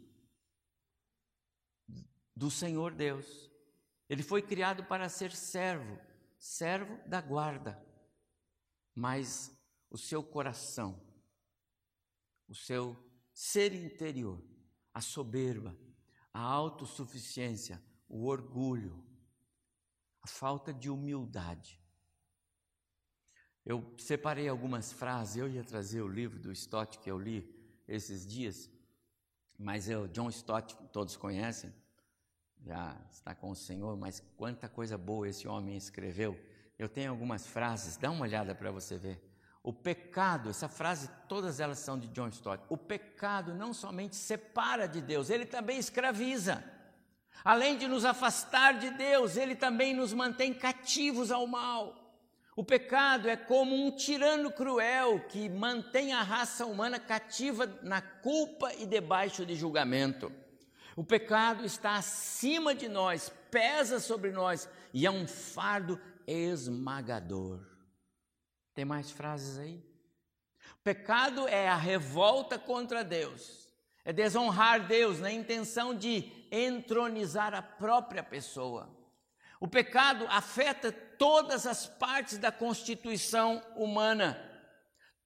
do 2.35 2.51
Senhor 2.51 2.93
Deus. 2.93 3.49
Ele 4.09 4.23
foi 4.23 4.41
criado 4.41 4.83
para 4.85 5.09
ser 5.09 5.31
servo, 5.31 5.99
servo 6.37 6.97
da 7.07 7.21
guarda, 7.21 7.83
mas 8.93 9.57
o 9.91 9.97
seu 9.97 10.23
coração, 10.23 10.99
o 12.47 12.55
seu 12.55 12.97
ser 13.33 13.73
interior, 13.73 14.41
a 14.93 15.01
soberba, 15.01 15.77
a 16.33 16.39
autossuficiência, 16.39 17.81
o 18.07 18.25
orgulho, 18.25 19.03
a 20.21 20.27
falta 20.27 20.73
de 20.73 20.89
humildade. 20.89 21.79
Eu 23.65 23.93
separei 23.97 24.47
algumas 24.47 24.93
frases, 24.93 25.35
eu 25.35 25.49
ia 25.49 25.63
trazer 25.63 26.01
o 26.01 26.07
livro 26.07 26.39
do 26.39 26.51
Stott 26.53 26.97
que 26.97 27.11
eu 27.11 27.19
li 27.19 27.53
esses 27.87 28.25
dias, 28.25 28.71
mas 29.59 29.89
eu, 29.89 30.07
John 30.07 30.29
Stott, 30.29 30.75
todos 30.91 31.17
conhecem, 31.17 31.71
já 32.63 32.99
está 33.11 33.35
com 33.35 33.51
o 33.51 33.55
Senhor, 33.55 33.97
mas 33.97 34.21
quanta 34.37 34.69
coisa 34.69 34.97
boa 34.97 35.27
esse 35.27 35.47
homem 35.47 35.75
escreveu. 35.75 36.39
Eu 36.79 36.87
tenho 36.87 37.11
algumas 37.11 37.45
frases, 37.45 37.97
dá 37.97 38.09
uma 38.09 38.21
olhada 38.21 38.55
para 38.55 38.71
você 38.71 38.97
ver. 38.97 39.30
O 39.63 39.71
pecado, 39.71 40.49
essa 40.49 40.67
frase, 40.67 41.09
todas 41.27 41.59
elas 41.59 41.79
são 41.79 41.97
de 41.97 42.07
John 42.07 42.29
Stott. 42.29 42.63
O 42.67 42.77
pecado 42.77 43.53
não 43.53 43.73
somente 43.73 44.15
separa 44.15 44.87
de 44.87 45.01
Deus, 45.01 45.29
ele 45.29 45.45
também 45.45 45.77
escraviza. 45.77 46.63
Além 47.43 47.77
de 47.77 47.87
nos 47.87 48.03
afastar 48.05 48.77
de 48.79 48.89
Deus, 48.91 49.37
ele 49.37 49.55
também 49.55 49.93
nos 49.93 50.13
mantém 50.13 50.53
cativos 50.53 51.31
ao 51.31 51.45
mal. 51.45 52.01
O 52.55 52.63
pecado 52.63 53.29
é 53.29 53.37
como 53.37 53.75
um 53.75 53.91
tirano 53.95 54.51
cruel 54.51 55.21
que 55.27 55.47
mantém 55.47 56.11
a 56.11 56.21
raça 56.21 56.65
humana 56.65 56.99
cativa 56.99 57.65
na 57.81 58.01
culpa 58.01 58.73
e 58.73 58.85
debaixo 58.85 59.45
de 59.45 59.55
julgamento. 59.55 60.31
O 60.95 61.03
pecado 61.03 61.65
está 61.65 61.95
acima 61.95 62.75
de 62.75 62.89
nós, 62.89 63.31
pesa 63.49 63.99
sobre 63.99 64.31
nós 64.31 64.67
e 64.93 65.05
é 65.05 65.11
um 65.11 65.25
fardo 65.25 65.99
esmagador. 66.27 67.70
Tem 68.81 68.85
mais 68.87 69.11
frases 69.11 69.59
aí? 69.59 69.79
Pecado 70.83 71.47
é 71.47 71.69
a 71.69 71.75
revolta 71.75 72.57
contra 72.57 73.03
Deus, 73.03 73.71
é 74.03 74.11
desonrar 74.11 74.87
Deus 74.87 75.19
na 75.19 75.31
intenção 75.31 75.93
de 75.93 76.47
entronizar 76.51 77.53
a 77.53 77.61
própria 77.61 78.23
pessoa. 78.23 78.89
O 79.59 79.67
pecado 79.67 80.25
afeta 80.29 80.91
todas 80.91 81.67
as 81.67 81.85
partes 81.85 82.39
da 82.39 82.51
constituição 82.51 83.61
humana, 83.75 84.35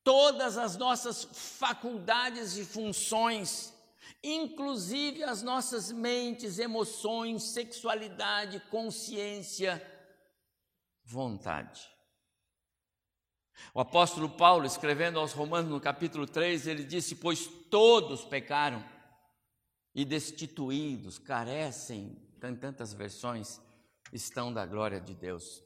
todas 0.03 0.57
as 0.57 0.75
nossas 0.75 1.23
faculdades 1.23 2.57
e 2.57 2.65
funções, 2.65 3.73
inclusive 4.21 5.23
as 5.23 5.41
nossas 5.41 5.93
mentes, 5.93 6.59
emoções, 6.59 7.41
sexualidade, 7.41 8.59
consciência, 8.69 9.81
vontade. 11.05 11.94
O 13.73 13.79
apóstolo 13.79 14.29
Paulo, 14.29 14.65
escrevendo 14.65 15.19
aos 15.19 15.31
Romanos 15.31 15.69
no 15.69 15.79
capítulo 15.79 16.25
3, 16.25 16.67
ele 16.67 16.83
disse: 16.83 17.15
Pois 17.15 17.47
todos 17.69 18.23
pecaram 18.23 18.83
e 19.93 20.03
destituídos, 20.03 21.17
carecem, 21.17 22.17
tem 22.39 22.55
tantas 22.55 22.93
versões, 22.93 23.59
estão 24.11 24.53
da 24.53 24.65
glória 24.65 24.99
de 24.99 25.13
Deus. 25.13 25.63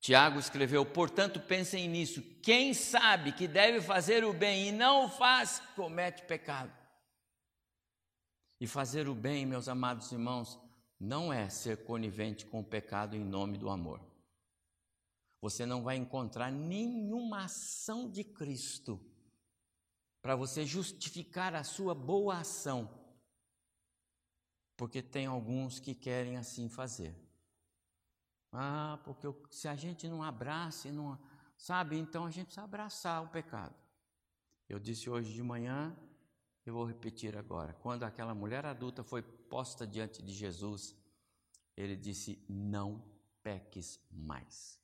Tiago 0.00 0.38
escreveu: 0.38 0.84
Portanto, 0.84 1.40
pensem 1.40 1.88
nisso. 1.88 2.22
Quem 2.42 2.74
sabe 2.74 3.32
que 3.32 3.46
deve 3.46 3.80
fazer 3.80 4.24
o 4.24 4.32
bem 4.32 4.68
e 4.68 4.72
não 4.72 5.06
o 5.06 5.08
faz, 5.08 5.62
comete 5.76 6.22
pecado. 6.22 6.72
E 8.60 8.66
fazer 8.66 9.08
o 9.08 9.14
bem, 9.14 9.44
meus 9.44 9.68
amados 9.68 10.12
irmãos, 10.12 10.58
não 10.98 11.32
é 11.32 11.48
ser 11.48 11.84
conivente 11.84 12.46
com 12.46 12.60
o 12.60 12.64
pecado 12.64 13.16
em 13.16 13.24
nome 13.24 13.58
do 13.58 13.68
amor 13.68 14.11
você 15.42 15.66
não 15.66 15.82
vai 15.82 15.96
encontrar 15.96 16.52
nenhuma 16.52 17.44
ação 17.44 18.08
de 18.08 18.22
Cristo 18.22 19.04
para 20.22 20.36
você 20.36 20.64
justificar 20.64 21.52
a 21.52 21.64
sua 21.64 21.96
boa 21.96 22.38
ação, 22.38 22.88
porque 24.76 25.02
tem 25.02 25.26
alguns 25.26 25.80
que 25.80 25.96
querem 25.96 26.36
assim 26.36 26.68
fazer. 26.68 27.12
Ah, 28.52 29.00
porque 29.04 29.26
eu, 29.26 29.42
se 29.50 29.66
a 29.66 29.74
gente 29.74 30.08
não 30.08 30.22
abraça, 30.22 30.92
não, 30.92 31.18
sabe, 31.56 31.98
então 31.98 32.24
a 32.24 32.30
gente 32.30 32.46
precisa 32.46 32.62
abraçar 32.62 33.24
o 33.24 33.28
pecado. 33.28 33.74
Eu 34.68 34.78
disse 34.78 35.10
hoje 35.10 35.32
de 35.32 35.42
manhã, 35.42 35.96
eu 36.64 36.74
vou 36.74 36.84
repetir 36.84 37.36
agora. 37.36 37.74
Quando 37.74 38.04
aquela 38.04 38.32
mulher 38.34 38.64
adulta 38.64 39.02
foi 39.02 39.22
posta 39.22 39.84
diante 39.84 40.22
de 40.22 40.32
Jesus, 40.32 40.94
ele 41.76 41.96
disse: 41.96 42.44
Não 42.48 43.04
peques 43.42 43.98
mais. 44.08 44.81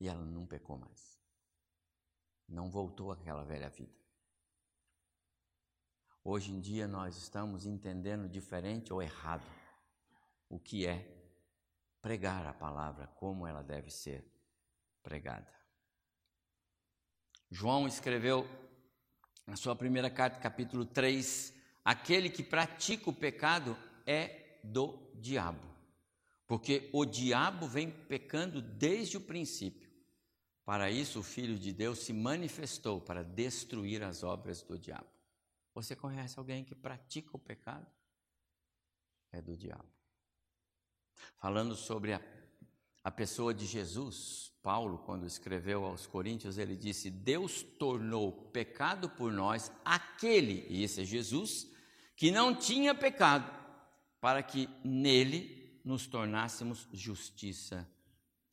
E 0.00 0.08
ela 0.08 0.24
não 0.24 0.46
pecou 0.46 0.78
mais. 0.78 1.18
Não 2.48 2.70
voltou 2.70 3.12
àquela 3.12 3.44
velha 3.44 3.68
vida. 3.68 3.98
Hoje 6.24 6.52
em 6.52 6.60
dia 6.60 6.86
nós 6.86 7.16
estamos 7.16 7.66
entendendo 7.66 8.28
diferente 8.28 8.92
ou 8.92 9.02
errado 9.02 9.46
o 10.48 10.58
que 10.58 10.86
é 10.86 11.06
pregar 12.00 12.46
a 12.46 12.52
palavra, 12.52 13.06
como 13.16 13.46
ela 13.46 13.62
deve 13.62 13.90
ser 13.90 14.24
pregada. 15.02 15.52
João 17.50 17.86
escreveu 17.88 18.46
na 19.46 19.56
sua 19.56 19.74
primeira 19.74 20.10
carta, 20.10 20.38
capítulo 20.38 20.84
3, 20.84 21.54
aquele 21.82 22.28
que 22.28 22.42
pratica 22.42 23.08
o 23.08 23.14
pecado 23.14 23.76
é 24.06 24.58
do 24.62 24.98
diabo, 25.14 25.66
porque 26.46 26.90
o 26.92 27.06
diabo 27.06 27.66
vem 27.66 27.90
pecando 27.90 28.60
desde 28.60 29.16
o 29.16 29.20
princípio. 29.22 29.87
Para 30.68 30.90
isso, 30.90 31.20
o 31.20 31.22
Filho 31.22 31.58
de 31.58 31.72
Deus 31.72 32.00
se 32.00 32.12
manifestou 32.12 33.00
para 33.00 33.24
destruir 33.24 34.02
as 34.02 34.22
obras 34.22 34.60
do 34.60 34.78
diabo. 34.78 35.08
Você 35.72 35.96
conhece 35.96 36.38
alguém 36.38 36.62
que 36.62 36.74
pratica 36.74 37.30
o 37.34 37.38
pecado? 37.38 37.86
É 39.32 39.40
do 39.40 39.56
diabo. 39.56 39.88
Falando 41.38 41.74
sobre 41.74 42.12
a, 42.12 42.20
a 43.02 43.10
pessoa 43.10 43.54
de 43.54 43.64
Jesus, 43.64 44.52
Paulo, 44.62 44.98
quando 44.98 45.24
escreveu 45.24 45.86
aos 45.86 46.06
Coríntios, 46.06 46.58
ele 46.58 46.76
disse: 46.76 47.10
Deus 47.10 47.62
tornou 47.62 48.30
pecado 48.30 49.08
por 49.08 49.32
nós 49.32 49.72
aquele, 49.82 50.66
e 50.68 50.82
esse 50.82 51.00
é 51.00 51.04
Jesus, 51.06 51.66
que 52.14 52.30
não 52.30 52.54
tinha 52.54 52.94
pecado, 52.94 53.50
para 54.20 54.42
que 54.42 54.68
nele 54.84 55.80
nos 55.82 56.06
tornássemos 56.06 56.86
justiça 56.92 57.90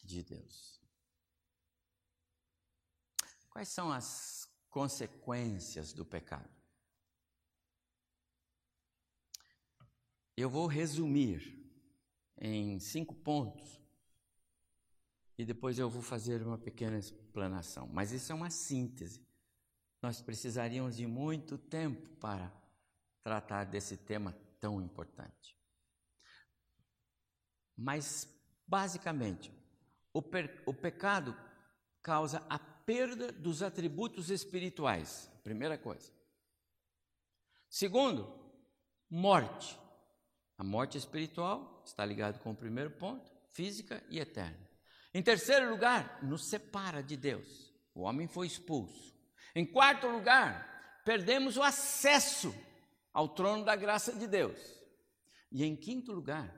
de 0.01 0.23
Deus. 0.23 0.74
Quais 3.55 3.69
são 3.69 3.89
as 3.89 4.49
consequências 4.69 5.93
do 5.93 6.03
pecado? 6.03 6.53
Eu 10.35 10.49
vou 10.49 10.67
resumir 10.67 11.65
em 12.37 12.77
cinco 12.81 13.15
pontos 13.15 13.79
e 15.37 15.45
depois 15.45 15.79
eu 15.79 15.89
vou 15.89 16.01
fazer 16.01 16.45
uma 16.45 16.57
pequena 16.57 16.97
explanação. 16.97 17.87
Mas 17.87 18.11
isso 18.11 18.29
é 18.29 18.35
uma 18.35 18.49
síntese. 18.49 19.25
Nós 20.01 20.21
precisaríamos 20.21 20.97
de 20.97 21.07
muito 21.07 21.57
tempo 21.57 22.09
para 22.17 22.51
tratar 23.23 23.63
desse 23.63 23.95
tema 23.95 24.33
tão 24.59 24.81
importante. 24.81 25.57
Mas, 27.73 28.27
basicamente, 28.67 29.49
o, 30.13 30.21
o 30.65 30.73
pecado 30.73 31.33
causa 32.01 32.45
a 32.49 32.74
perda 32.85 33.31
dos 33.31 33.63
atributos 33.63 34.29
espirituais, 34.29 35.29
primeira 35.43 35.77
coisa. 35.77 36.11
Segundo, 37.69 38.33
morte. 39.09 39.77
A 40.57 40.63
morte 40.63 40.97
espiritual 40.97 41.83
está 41.85 42.05
ligado 42.05 42.39
com 42.39 42.51
o 42.51 42.55
primeiro 42.55 42.91
ponto, 42.91 43.29
física 43.49 44.03
e 44.09 44.19
eterna. 44.19 44.69
Em 45.13 45.21
terceiro 45.21 45.69
lugar, 45.69 46.23
nos 46.23 46.45
separa 46.49 47.01
de 47.01 47.17
Deus. 47.17 47.73
O 47.93 48.01
homem 48.01 48.27
foi 48.27 48.47
expulso. 48.47 49.13
Em 49.53 49.65
quarto 49.65 50.07
lugar, 50.07 51.01
perdemos 51.05 51.57
o 51.57 51.63
acesso 51.63 52.53
ao 53.13 53.29
trono 53.29 53.63
da 53.63 53.75
graça 53.75 54.13
de 54.13 54.27
Deus. 54.27 54.59
E 55.51 55.63
em 55.63 55.75
quinto 55.75 56.11
lugar, 56.11 56.53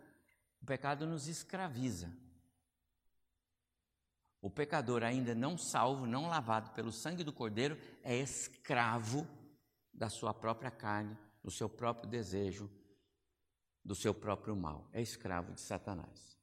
o 0.62 0.66
pecado 0.66 1.06
nos 1.06 1.28
escraviza. 1.28 2.12
O 4.42 4.50
pecador, 4.50 5.04
ainda 5.04 5.34
não 5.34 5.58
salvo, 5.58 6.06
não 6.06 6.28
lavado 6.28 6.72
pelo 6.72 6.92
sangue 6.92 7.24
do 7.24 7.34
Cordeiro, 7.34 7.78
é 8.04 8.16
escravo 8.16 9.28
da 9.94 10.10
sua 10.10 10.34
própria 10.34 10.70
carne, 10.70 11.18
do 11.44 11.50
seu 11.50 11.68
próprio 11.68 12.10
desejo, 12.10 12.70
do 13.84 13.96
seu 13.96 14.14
próprio 14.14 14.56
mal. 14.56 14.88
É 14.94 15.02
escravo 15.02 15.54
de 15.54 15.62
Satanás. 15.62 16.38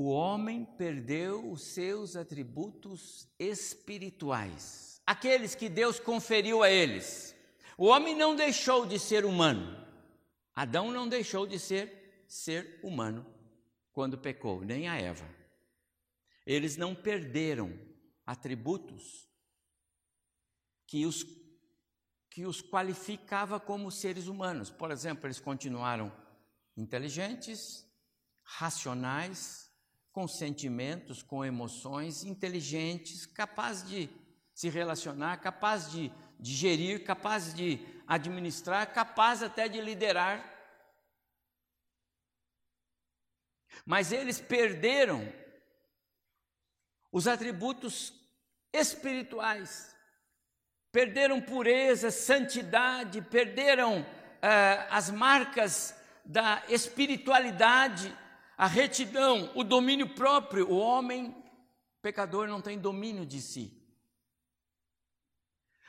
O 0.00 0.10
homem 0.10 0.64
perdeu 0.64 1.50
os 1.50 1.62
seus 1.62 2.14
atributos 2.14 3.28
espirituais, 3.36 5.02
aqueles 5.04 5.56
que 5.56 5.68
Deus 5.68 5.98
conferiu 5.98 6.62
a 6.62 6.70
eles. 6.70 7.34
O 7.76 7.86
homem 7.86 8.14
não 8.14 8.36
deixou 8.36 8.86
de 8.86 8.96
ser 8.96 9.24
humano. 9.24 9.84
Adão 10.54 10.92
não 10.92 11.08
deixou 11.08 11.48
de 11.48 11.58
ser 11.58 11.97
ser 12.28 12.78
humano 12.82 13.26
quando 13.92 14.18
pecou, 14.18 14.60
nem 14.64 14.86
a 14.86 14.96
Eva. 14.96 15.28
Eles 16.46 16.76
não 16.76 16.94
perderam 16.94 17.76
atributos 18.24 19.28
que 20.86 21.04
os, 21.04 21.24
que 22.30 22.46
os 22.46 22.62
qualificava 22.62 23.58
como 23.58 23.90
seres 23.90 24.26
humanos. 24.26 24.70
Por 24.70 24.90
exemplo, 24.90 25.26
eles 25.26 25.40
continuaram 25.40 26.12
inteligentes, 26.76 27.84
racionais, 28.42 29.70
com 30.12 30.28
sentimentos, 30.28 31.22
com 31.22 31.44
emoções, 31.44 32.24
inteligentes, 32.24 33.26
capazes 33.26 33.88
de 33.88 34.10
se 34.54 34.68
relacionar, 34.68 35.38
capazes 35.38 35.92
de, 35.92 36.12
de 36.38 36.54
gerir, 36.54 37.04
capazes 37.04 37.54
de 37.54 37.78
administrar, 38.06 38.92
capazes 38.92 39.44
até 39.44 39.68
de 39.68 39.80
liderar 39.80 40.57
mas 43.84 44.12
eles 44.12 44.40
perderam 44.40 45.32
os 47.10 47.26
atributos 47.26 48.12
espirituais, 48.72 49.94
perderam 50.92 51.40
pureza, 51.40 52.10
santidade, 52.10 53.22
perderam 53.22 54.04
ah, 54.42 54.86
as 54.90 55.10
marcas 55.10 55.94
da 56.24 56.62
espiritualidade, 56.68 58.14
a 58.56 58.66
retidão, 58.66 59.50
o 59.54 59.64
domínio 59.64 60.14
próprio. 60.14 60.70
O 60.70 60.76
homem 60.78 61.34
pecador 62.02 62.46
não 62.46 62.60
tem 62.60 62.78
domínio 62.78 63.24
de 63.24 63.40
si. 63.40 63.74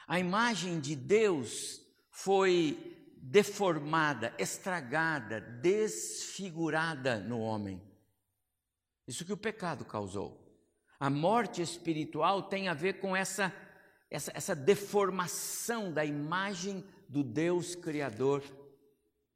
A 0.07 0.19
imagem 0.19 0.79
de 0.79 0.95
Deus 0.95 1.81
foi 2.09 2.88
deformada, 3.21 4.33
estragada, 4.37 5.41
desfigurada 5.41 7.19
no 7.19 7.39
homem. 7.39 7.81
Isso 9.07 9.25
que 9.25 9.33
o 9.33 9.37
pecado 9.37 9.83
causou. 9.85 10.47
A 10.99 11.09
morte 11.09 11.61
espiritual 11.61 12.43
tem 12.43 12.67
a 12.67 12.73
ver 12.73 12.99
com 12.99 13.15
essa, 13.15 13.53
essa, 14.09 14.31
essa 14.35 14.55
deformação 14.55 15.91
da 15.91 16.03
imagem 16.05 16.85
do 17.07 17.23
Deus 17.23 17.75
Criador 17.75 18.43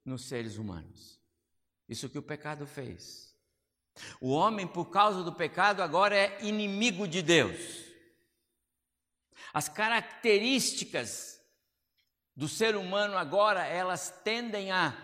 nos 0.06 0.26
seres 0.26 0.58
humanos. 0.58 1.19
Isso 1.88 2.10
que 2.10 2.17
o 2.17 2.24
pecado 2.24 2.65
fez. 2.65 3.34
O 4.19 4.32
homem, 4.32 4.67
por 4.67 4.86
causa 4.86 5.24
do 5.24 5.34
pecado, 5.34 5.82
agora 5.82 6.15
é 6.15 6.43
inimigo 6.43 7.08
de 7.08 7.22
Deus. 7.22 7.84
As 9.54 9.69
características 9.69 11.33
do 12.36 12.48
ser 12.48 12.76
humano 12.76 13.17
agora, 13.17 13.65
elas 13.65 14.13
tendem 14.24 14.72
a, 14.72 14.96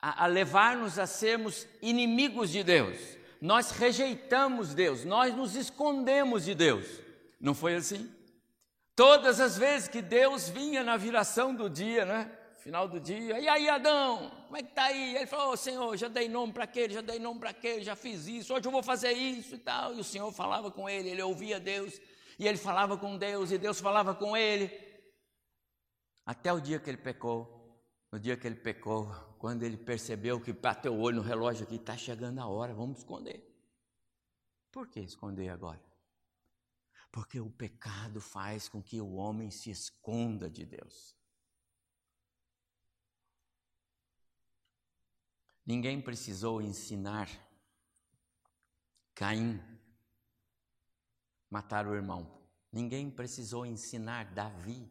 a, 0.00 0.24
a 0.24 0.26
levar-nos 0.26 0.98
a 0.98 1.06
sermos 1.06 1.66
inimigos 1.80 2.50
de 2.50 2.62
Deus. 2.62 2.98
Nós 3.40 3.70
rejeitamos 3.70 4.74
Deus, 4.74 5.04
nós 5.04 5.34
nos 5.34 5.54
escondemos 5.56 6.44
de 6.44 6.54
Deus. 6.54 6.86
Não 7.40 7.54
foi 7.54 7.74
assim? 7.74 8.10
Todas 8.96 9.40
as 9.40 9.58
vezes 9.58 9.88
que 9.88 10.00
Deus 10.00 10.48
vinha 10.48 10.84
na 10.84 10.96
viração 10.96 11.54
do 11.54 11.68
dia, 11.68 12.04
né? 12.04 12.30
Final 12.58 12.88
do 12.88 12.98
dia, 12.98 13.38
e 13.38 13.46
aí 13.46 13.68
Adão, 13.68 14.30
como 14.46 14.56
é 14.56 14.62
que 14.62 14.70
está 14.70 14.84
aí? 14.84 15.16
Ele 15.16 15.26
falou: 15.26 15.52
oh, 15.52 15.56
Senhor, 15.56 15.94
já 15.98 16.08
dei 16.08 16.30
nome 16.30 16.50
para 16.50 16.64
aquele, 16.64 16.94
já 16.94 17.02
dei 17.02 17.18
nome 17.18 17.38
para 17.38 17.50
aquele, 17.50 17.84
já 17.84 17.94
fiz 17.94 18.26
isso, 18.26 18.54
hoje 18.54 18.66
eu 18.66 18.72
vou 18.72 18.82
fazer 18.82 19.12
isso 19.12 19.56
e 19.56 19.58
tal. 19.58 19.94
E 19.94 20.00
o 20.00 20.04
Senhor 20.04 20.32
falava 20.32 20.70
com 20.70 20.88
ele, 20.88 21.10
ele 21.10 21.20
ouvia 21.20 21.60
Deus, 21.60 22.00
e 22.38 22.48
ele 22.48 22.56
falava 22.56 22.96
com 22.96 23.18
Deus, 23.18 23.52
e 23.52 23.58
Deus 23.58 23.78
falava 23.78 24.14
com 24.14 24.34
ele. 24.34 24.68
Até 26.24 26.52
o 26.52 26.60
dia 26.60 26.78
que 26.80 26.88
ele 26.88 26.98
pecou, 26.98 27.54
no 28.10 28.18
dia 28.18 28.36
que 28.36 28.46
ele 28.46 28.56
pecou, 28.56 29.06
quando 29.38 29.62
ele 29.62 29.76
percebeu 29.76 30.40
que 30.40 30.52
bateu 30.52 30.94
o 30.94 31.00
olho 31.00 31.16
no 31.16 31.22
relógio 31.22 31.64
aqui, 31.64 31.76
está 31.76 31.96
chegando 31.96 32.38
a 32.38 32.46
hora, 32.46 32.72
vamos 32.72 32.98
esconder. 32.98 33.44
Por 34.72 34.88
que 34.88 35.00
esconder 35.00 35.50
agora? 35.50 35.82
Porque 37.12 37.38
o 37.38 37.50
pecado 37.50 38.20
faz 38.20 38.68
com 38.68 38.82
que 38.82 39.00
o 39.00 39.14
homem 39.14 39.50
se 39.50 39.70
esconda 39.70 40.50
de 40.50 40.64
Deus. 40.64 41.14
Ninguém 45.66 46.00
precisou 46.00 46.60
ensinar 46.60 47.28
Caim 49.14 49.62
matar 51.48 51.86
o 51.86 51.94
irmão. 51.94 52.44
Ninguém 52.72 53.08
precisou 53.08 53.64
ensinar 53.64 54.34
Davi 54.34 54.90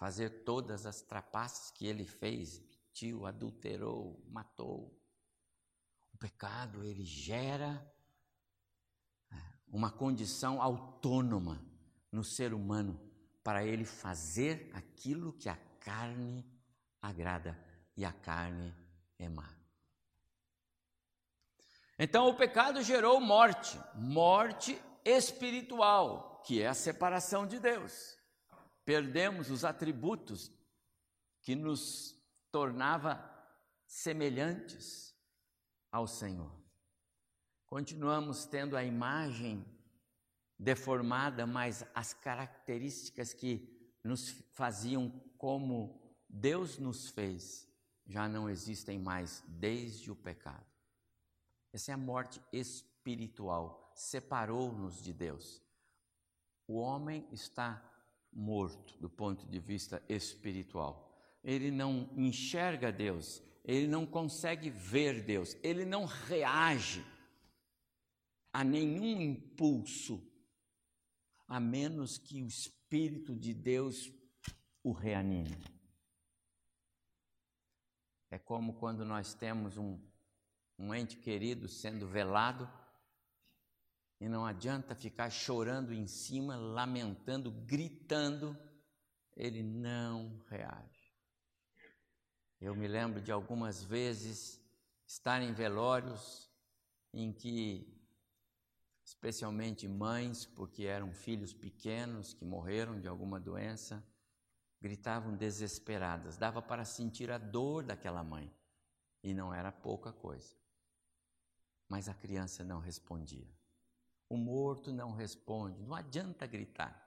fazer 0.00 0.44
todas 0.44 0.86
as 0.86 1.02
trapaças 1.02 1.70
que 1.72 1.86
ele 1.86 2.06
fez, 2.06 2.58
mentiu, 2.58 3.26
adulterou, 3.26 4.18
matou. 4.30 4.98
O 6.14 6.16
pecado, 6.16 6.82
ele 6.82 7.04
gera 7.04 7.86
é, 9.30 9.36
uma 9.68 9.90
condição 9.90 10.62
autônoma 10.62 11.62
no 12.10 12.24
ser 12.24 12.54
humano 12.54 12.98
para 13.44 13.62
ele 13.62 13.84
fazer 13.84 14.70
aquilo 14.72 15.34
que 15.34 15.50
a 15.50 15.56
carne 15.78 16.50
agrada 17.02 17.62
e 17.94 18.02
a 18.02 18.12
carne 18.12 18.74
é 19.18 19.28
má. 19.28 19.54
Então 21.98 22.26
o 22.26 22.34
pecado 22.34 22.82
gerou 22.82 23.20
morte, 23.20 23.78
morte 23.94 24.80
espiritual, 25.04 26.42
que 26.46 26.62
é 26.62 26.68
a 26.68 26.74
separação 26.74 27.46
de 27.46 27.60
Deus 27.60 28.18
perdemos 28.90 29.50
os 29.50 29.64
atributos 29.64 30.50
que 31.42 31.54
nos 31.54 32.20
tornava 32.50 33.24
semelhantes 33.86 35.14
ao 35.92 36.08
Senhor. 36.08 36.52
Continuamos 37.66 38.46
tendo 38.46 38.76
a 38.76 38.82
imagem 38.82 39.64
deformada, 40.58 41.46
mas 41.46 41.84
as 41.94 42.12
características 42.12 43.32
que 43.32 43.96
nos 44.02 44.30
faziam 44.54 45.08
como 45.38 46.18
Deus 46.28 46.76
nos 46.76 47.10
fez 47.10 47.72
já 48.04 48.28
não 48.28 48.50
existem 48.50 48.98
mais 48.98 49.44
desde 49.46 50.10
o 50.10 50.16
pecado. 50.16 50.66
Essa 51.72 51.92
é 51.92 51.94
a 51.94 51.96
morte 51.96 52.42
espiritual, 52.52 53.92
separou-nos 53.94 55.00
de 55.00 55.12
Deus. 55.12 55.62
O 56.66 56.74
homem 56.74 57.24
está 57.30 57.88
morto 58.32 58.98
do 58.98 59.08
ponto 59.08 59.46
de 59.46 59.58
vista 59.58 60.02
espiritual. 60.08 61.08
Ele 61.42 61.70
não 61.70 62.10
enxerga 62.16 62.92
Deus, 62.92 63.42
ele 63.64 63.86
não 63.86 64.06
consegue 64.06 64.70
ver 64.70 65.24
Deus, 65.24 65.56
ele 65.62 65.84
não 65.84 66.04
reage 66.04 67.04
a 68.52 68.64
nenhum 68.64 69.20
impulso, 69.20 70.22
a 71.46 71.58
menos 71.58 72.18
que 72.18 72.42
o 72.42 72.46
Espírito 72.46 73.34
de 73.34 73.54
Deus 73.54 74.12
o 74.82 74.92
reanime. 74.92 75.56
É 78.30 78.38
como 78.38 78.74
quando 78.74 79.04
nós 79.04 79.34
temos 79.34 79.76
um, 79.76 80.00
um 80.78 80.94
ente 80.94 81.16
querido 81.16 81.68
sendo 81.68 82.06
velado 82.06 82.70
e 84.20 84.28
não 84.28 84.44
adianta 84.44 84.94
ficar 84.94 85.30
chorando 85.30 85.94
em 85.94 86.06
cima, 86.06 86.54
lamentando, 86.54 87.50
gritando, 87.50 88.56
ele 89.34 89.62
não 89.62 90.44
reage. 90.46 91.14
Eu 92.60 92.74
me 92.74 92.86
lembro 92.86 93.22
de 93.22 93.32
algumas 93.32 93.82
vezes 93.82 94.60
estar 95.06 95.40
em 95.40 95.54
velórios 95.54 96.50
em 97.14 97.32
que, 97.32 97.98
especialmente 99.02 99.88
mães, 99.88 100.44
porque 100.44 100.84
eram 100.84 101.14
filhos 101.14 101.54
pequenos 101.54 102.34
que 102.34 102.44
morreram 102.44 103.00
de 103.00 103.08
alguma 103.08 103.40
doença, 103.40 104.06
gritavam 104.82 105.34
desesperadas, 105.34 106.36
dava 106.36 106.60
para 106.60 106.84
sentir 106.84 107.30
a 107.30 107.38
dor 107.38 107.84
daquela 107.84 108.22
mãe, 108.22 108.54
e 109.22 109.32
não 109.32 109.52
era 109.52 109.72
pouca 109.72 110.12
coisa. 110.12 110.54
Mas 111.88 112.06
a 112.06 112.14
criança 112.14 112.62
não 112.62 112.80
respondia. 112.80 113.59
O 114.30 114.36
morto 114.36 114.92
não 114.92 115.10
responde, 115.10 115.82
não 115.82 115.92
adianta 115.92 116.46
gritar. 116.46 117.04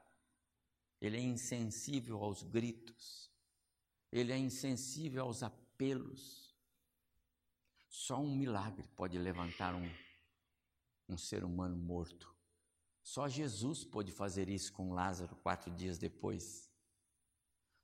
Ele 1.00 1.18
é 1.18 1.22
insensível 1.22 2.22
aos 2.22 2.44
gritos, 2.44 3.32
ele 4.12 4.34
é 4.34 4.38
insensível 4.38 5.24
aos 5.24 5.42
apelos. 5.42 6.54
Só 7.88 8.20
um 8.20 8.36
milagre 8.36 8.86
pode 8.90 9.18
levantar 9.18 9.74
um, 9.74 9.90
um 11.08 11.18
ser 11.18 11.46
humano 11.46 11.78
morto. 11.78 12.34
Só 13.02 13.30
Jesus 13.30 13.86
pôde 13.86 14.12
fazer 14.12 14.50
isso 14.50 14.74
com 14.74 14.94
Lázaro 14.94 15.36
quatro 15.38 15.72
dias 15.72 15.98
depois. 15.98 16.70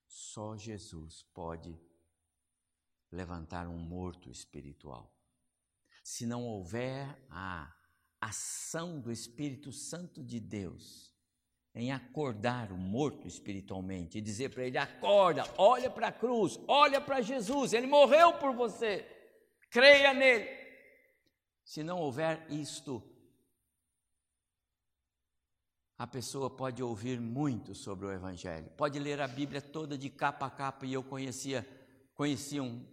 Só 0.05 0.57
Jesus 0.57 1.23
pode 1.33 1.79
levantar 3.09 3.67
um 3.67 3.77
morto 3.77 4.29
espiritual. 4.29 5.17
Se 6.03 6.25
não 6.25 6.45
houver 6.45 7.25
a 7.29 7.73
ação 8.21 8.99
do 8.99 9.11
Espírito 9.11 9.71
Santo 9.71 10.23
de 10.23 10.39
Deus 10.39 11.09
em 11.73 11.91
acordar 11.91 12.71
o 12.71 12.77
morto 12.77 13.27
espiritualmente 13.27 14.17
e 14.17 14.21
dizer 14.21 14.49
para 14.49 14.63
ele: 14.63 14.77
acorda, 14.77 15.43
olha 15.57 15.89
para 15.89 16.07
a 16.07 16.11
cruz, 16.11 16.59
olha 16.67 16.99
para 16.99 17.21
Jesus, 17.21 17.73
ele 17.73 17.87
morreu 17.87 18.33
por 18.33 18.53
você, 18.53 19.05
creia 19.69 20.13
nele. 20.13 20.47
Se 21.63 21.83
não 21.83 21.99
houver 21.99 22.45
isto, 22.51 23.03
a 25.97 26.07
pessoa 26.07 26.49
pode 26.49 26.81
ouvir 26.81 27.19
muito 27.19 27.75
sobre 27.75 28.05
o 28.05 28.11
Evangelho, 28.11 28.69
pode 28.71 28.97
ler 28.97 29.21
a 29.21 29.27
Bíblia 29.27 29.61
toda 29.61 29.97
de 29.97 30.09
capa 30.09 30.47
a 30.47 30.49
capa, 30.49 30.85
e 30.85 30.93
eu 30.93 31.03
conhecia, 31.03 31.67
conhecia 32.15 32.63
um, 32.63 32.85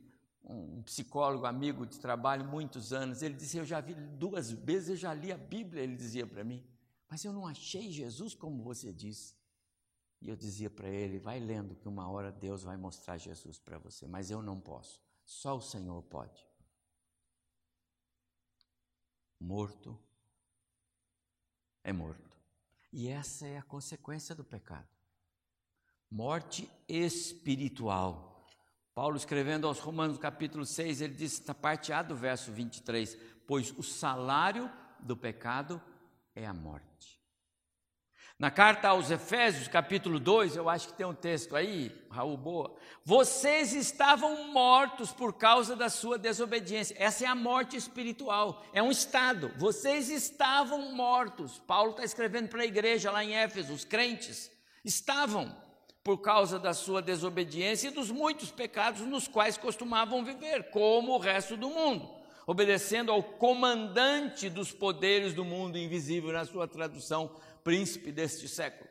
um 0.47 0.83
psicólogo 0.83 1.45
amigo 1.45 1.85
de 1.85 1.99
trabalho, 1.99 2.45
muitos 2.45 2.93
anos, 2.93 3.23
ele 3.23 3.35
disse: 3.35 3.59
Eu 3.59 3.65
já 3.65 3.81
vi 3.81 3.95
duas 3.95 4.51
vezes, 4.51 4.91
eu 4.91 4.97
já 4.97 5.13
li 5.13 5.33
a 5.33 5.37
Bíblia, 5.37 5.83
ele 5.83 5.97
dizia 5.97 6.27
para 6.27 6.45
mim, 6.45 6.65
mas 7.09 7.25
eu 7.25 7.33
não 7.33 7.47
achei 7.47 7.91
Jesus 7.91 8.35
como 8.35 8.63
você 8.63 8.93
disse. 8.93 9.35
E 10.21 10.29
eu 10.29 10.37
dizia 10.37 10.71
para 10.71 10.89
ele: 10.89 11.19
Vai 11.19 11.41
lendo, 11.41 11.75
que 11.75 11.89
uma 11.89 12.09
hora 12.09 12.31
Deus 12.31 12.63
vai 12.63 12.77
mostrar 12.77 13.19
Jesus 13.19 13.59
para 13.59 13.79
você, 13.79 14.07
mas 14.07 14.31
eu 14.31 14.41
não 14.41 14.61
posso, 14.61 15.03
só 15.25 15.57
o 15.57 15.61
Senhor 15.61 16.03
pode. 16.05 16.47
Morto 19.39 19.99
é 21.83 21.93
morto. 21.93 22.37
E 22.93 23.09
essa 23.09 23.47
é 23.47 23.59
a 23.59 23.63
consequência 23.63 24.35
do 24.35 24.43
pecado. 24.43 24.89
Morte 26.11 26.71
espiritual. 26.89 28.36
Paulo 28.97 29.19
escrevendo 29.19 29.67
aos 29.67 29.79
Romanos 29.79 30.17
capítulo 30.17 30.65
6, 30.65 31.03
ele 31.03 31.13
diz 31.13 31.39
parte 31.61 31.93
A 31.93 32.01
do 32.01 32.17
verso 32.17 32.51
23, 32.51 33.15
pois 33.47 33.71
o 33.77 33.83
salário 33.83 34.73
do 34.99 35.15
pecado 35.15 35.83
é 36.35 36.47
a 36.47 36.55
morte. 36.55 37.21
Na 38.39 38.51
carta 38.51 38.89
aos 38.89 39.11
Efésios, 39.11 39.69
capítulo 39.69 40.19
2, 40.19 40.57
eu 40.57 40.67
acho 40.71 40.89
que 40.89 40.95
tem 40.95 41.05
um 41.05 41.13
texto 41.13 41.55
aí, 41.55 42.07
Raul 42.11 42.39
Boa. 42.39 42.75
Vocês 43.05 43.75
estavam 43.75 44.51
mortos 44.51 45.13
por 45.13 45.35
causa 45.35 45.77
da 45.77 45.91
sua 45.91 46.17
desobediência. 46.17 46.97
Essa 46.99 47.27
é 47.27 47.29
a 47.29 47.35
morte 47.35 47.77
espiritual, 47.77 48.65
é 48.73 48.83
um 48.83 48.91
estado. 48.91 49.53
Vocês 49.59 50.09
estavam 50.09 50.95
mortos. 50.95 51.59
Paulo 51.59 51.91
está 51.91 52.03
escrevendo 52.03 52.49
para 52.49 52.63
a 52.63 52.67
igreja 52.67 53.11
lá 53.11 53.23
em 53.23 53.35
Éfeso, 53.35 53.75
os 53.75 53.85
crentes 53.85 54.51
estavam 54.83 55.55
por 56.07 56.19
causa 56.19 56.57
da 56.57 56.73
sua 56.73 57.03
desobediência 57.03 57.89
e 57.89 57.91
dos 57.91 58.13
muitos 58.13 58.53
pecados 58.53 59.01
nos 59.01 59.27
quais 59.27 59.59
costumavam 59.59 60.25
viver, 60.25 60.71
como 60.71 61.13
o 61.13 61.19
resto 61.19 61.57
do 61.57 61.69
mundo, 61.69 62.09
obedecendo 62.47 63.11
ao 63.11 63.25
comandante 63.25 64.49
dos 64.49 64.71
poderes 64.71 65.35
do 65.35 65.45
mundo 65.45 65.77
invisível, 65.77 66.31
na 66.31 66.45
sua 66.45 66.69
tradução 66.69 67.35
príncipe 67.65 68.13
deste 68.13 68.47
século. 68.47 68.89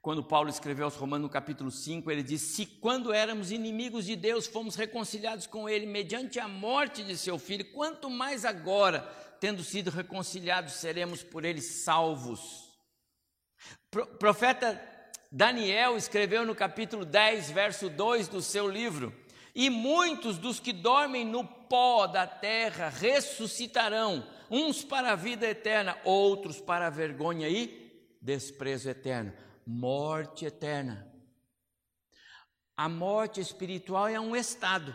Quando 0.00 0.24
Paulo 0.24 0.48
escreveu 0.48 0.86
aos 0.86 0.96
Romanos 0.96 1.26
no 1.26 1.30
capítulo 1.30 1.70
5, 1.70 2.10
ele 2.10 2.22
diz: 2.22 2.40
Se 2.40 2.64
quando 2.64 3.12
éramos 3.12 3.50
inimigos 3.50 4.06
de 4.06 4.16
Deus 4.16 4.46
fomos 4.46 4.76
reconciliados 4.76 5.46
com 5.46 5.68
Ele 5.68 5.84
mediante 5.84 6.40
a 6.40 6.48
morte 6.48 7.04
de 7.04 7.18
seu 7.18 7.38
filho, 7.38 7.70
quanto 7.74 8.08
mais 8.08 8.46
agora, 8.46 9.02
tendo 9.38 9.62
sido 9.62 9.90
reconciliados, 9.90 10.72
seremos 10.72 11.22
por 11.22 11.44
Ele 11.44 11.60
salvos. 11.60 12.72
Pro, 13.90 14.06
profeta 14.16 14.91
Daniel 15.34 15.96
escreveu 15.96 16.44
no 16.44 16.54
capítulo 16.54 17.06
10, 17.06 17.52
verso 17.52 17.88
2 17.88 18.28
do 18.28 18.42
seu 18.42 18.68
livro: 18.68 19.14
E 19.54 19.70
muitos 19.70 20.36
dos 20.36 20.60
que 20.60 20.74
dormem 20.74 21.24
no 21.24 21.42
pó 21.42 22.06
da 22.06 22.26
terra 22.26 22.90
ressuscitarão 22.90 24.28
uns 24.50 24.84
para 24.84 25.12
a 25.12 25.16
vida 25.16 25.46
eterna, 25.46 25.96
outros 26.04 26.60
para 26.60 26.88
a 26.88 26.90
vergonha 26.90 27.48
e 27.48 28.14
desprezo 28.20 28.90
eterno, 28.90 29.32
morte 29.66 30.44
eterna. 30.44 31.10
A 32.76 32.86
morte 32.86 33.40
espiritual 33.40 34.08
é 34.08 34.20
um 34.20 34.36
estado. 34.36 34.94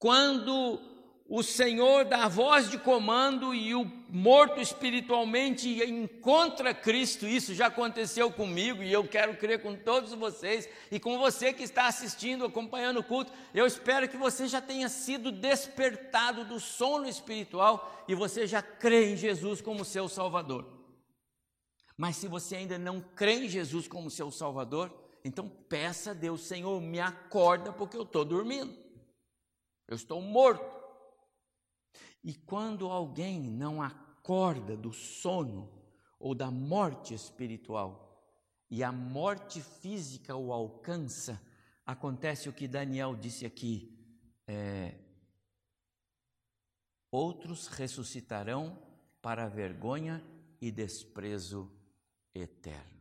Quando 0.00 0.97
o 1.30 1.42
Senhor 1.42 2.06
dá 2.06 2.24
a 2.24 2.28
voz 2.28 2.70
de 2.70 2.78
comando 2.78 3.54
e 3.54 3.74
o 3.74 3.84
morto 4.08 4.62
espiritualmente 4.62 5.68
encontra 5.84 6.72
Cristo, 6.72 7.26
isso 7.26 7.54
já 7.54 7.66
aconteceu 7.66 8.32
comigo 8.32 8.82
e 8.82 8.90
eu 8.90 9.06
quero 9.06 9.36
crer 9.36 9.60
com 9.60 9.76
todos 9.76 10.14
vocês 10.14 10.66
e 10.90 10.98
com 10.98 11.18
você 11.18 11.52
que 11.52 11.62
está 11.62 11.86
assistindo, 11.86 12.46
acompanhando 12.46 13.00
o 13.00 13.04
culto. 13.04 13.30
Eu 13.52 13.66
espero 13.66 14.08
que 14.08 14.16
você 14.16 14.48
já 14.48 14.62
tenha 14.62 14.88
sido 14.88 15.30
despertado 15.30 16.46
do 16.46 16.58
sono 16.58 17.06
espiritual 17.06 18.06
e 18.08 18.14
você 18.14 18.46
já 18.46 18.62
crê 18.62 19.12
em 19.12 19.16
Jesus 19.16 19.60
como 19.60 19.84
seu 19.84 20.08
Salvador. 20.08 20.64
Mas 21.94 22.16
se 22.16 22.26
você 22.26 22.56
ainda 22.56 22.78
não 22.78 23.02
crê 23.02 23.44
em 23.44 23.48
Jesus 23.50 23.86
como 23.86 24.10
seu 24.10 24.30
Salvador, 24.30 24.90
então 25.22 25.46
peça 25.46 26.12
a 26.12 26.14
Deus, 26.14 26.40
Senhor, 26.40 26.80
me 26.80 27.00
acorda 27.00 27.70
porque 27.70 27.98
eu 27.98 28.04
estou 28.04 28.24
dormindo, 28.24 28.74
eu 29.86 29.94
estou 29.94 30.22
morto. 30.22 30.77
E 32.22 32.34
quando 32.34 32.86
alguém 32.88 33.40
não 33.40 33.82
acorda 33.82 34.76
do 34.76 34.92
sono 34.92 35.70
ou 36.18 36.34
da 36.34 36.50
morte 36.50 37.14
espiritual 37.14 38.08
e 38.70 38.82
a 38.82 38.92
morte 38.92 39.62
física 39.62 40.36
o 40.36 40.52
alcança, 40.52 41.40
acontece 41.86 42.48
o 42.48 42.52
que 42.52 42.68
Daniel 42.68 43.16
disse 43.16 43.46
aqui: 43.46 43.96
é, 44.46 44.94
outros 47.10 47.66
ressuscitarão 47.68 48.82
para 49.22 49.48
vergonha 49.48 50.22
e 50.60 50.70
desprezo 50.70 51.70
eterno. 52.34 52.98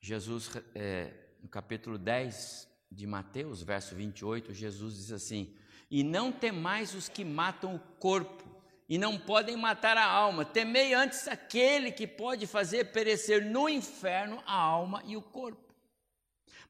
Jesus, 0.00 0.50
é, 0.74 1.36
no 1.42 1.48
capítulo 1.48 1.98
10 1.98 2.68
de 2.90 3.06
Mateus, 3.06 3.62
verso 3.62 3.94
28, 3.94 4.52
Jesus 4.52 4.96
diz 4.96 5.12
assim: 5.12 5.56
e 5.90 6.02
não 6.02 6.30
temais 6.30 6.94
os 6.94 7.08
que 7.08 7.24
matam 7.24 7.74
o 7.74 7.80
corpo, 7.98 8.44
e 8.88 8.96
não 8.96 9.18
podem 9.18 9.56
matar 9.56 9.96
a 9.98 10.04
alma. 10.04 10.44
Temei 10.44 10.94
antes 10.94 11.28
aquele 11.28 11.92
que 11.92 12.06
pode 12.06 12.46
fazer 12.46 12.86
perecer 12.86 13.44
no 13.44 13.68
inferno 13.68 14.42
a 14.46 14.54
alma 14.54 15.02
e 15.06 15.16
o 15.16 15.22
corpo. 15.22 15.74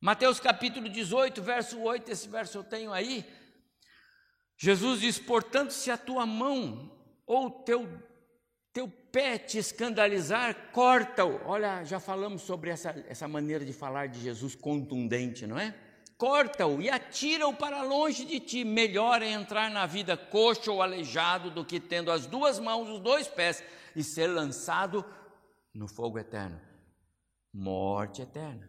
Mateus 0.01 0.41
capítulo 0.41 0.89
18, 0.89 1.41
verso 1.43 1.81
8, 1.81 2.11
esse 2.11 2.29
verso 2.29 2.59
eu 2.59 2.65
tenho 2.65 2.93
aí. 2.93 3.25
Jesus 4.57 5.01
diz: 5.01 5.19
Portanto, 5.19 5.73
se 5.73 5.91
a 5.91 5.97
tua 5.97 6.27
mão 6.27 6.91
ou 7.25 7.51
teu, 7.51 7.89
teu 8.73 8.89
pé 8.89 9.39
te 9.39 9.59
escandalizar, 9.59 10.71
corta-o. 10.73 11.41
Olha, 11.45 11.85
já 11.85 12.01
falamos 12.01 12.43
sobre 12.43 12.71
essa, 12.71 12.91
essa 13.09 13.29
maneira 13.29 13.65
de 13.65 13.73
falar 13.73 14.09
de 14.09 14.21
Jesus 14.21 14.55
contundente, 14.57 15.47
não 15.47 15.59
é? 15.59 15.75
Corta-o 16.19 16.83
e 16.83 16.91
atira-o 16.91 17.55
para 17.55 17.81
longe 17.83 18.25
de 18.27 18.41
ti. 18.41 18.65
Melhor 18.65 19.23
é 19.23 19.31
entrar 19.31 19.71
na 19.71 19.87
vida 19.87 20.17
coxo 20.17 20.73
ou 20.73 20.83
aleijado 20.83 21.51
do 21.51 21.65
que 21.65 21.81
tendo 21.81 22.11
as 22.11 22.27
duas 22.27 22.59
mãos, 22.59 22.89
os 22.91 23.01
dois 23.01 23.27
pés 23.27 23.63
e 23.97 24.03
ser 24.03 24.27
lançado 24.27 25.05
no 25.73 25.89
fogo 25.89 26.19
eterno 26.19 26.69
morte 27.53 28.23
eterna. 28.23 28.69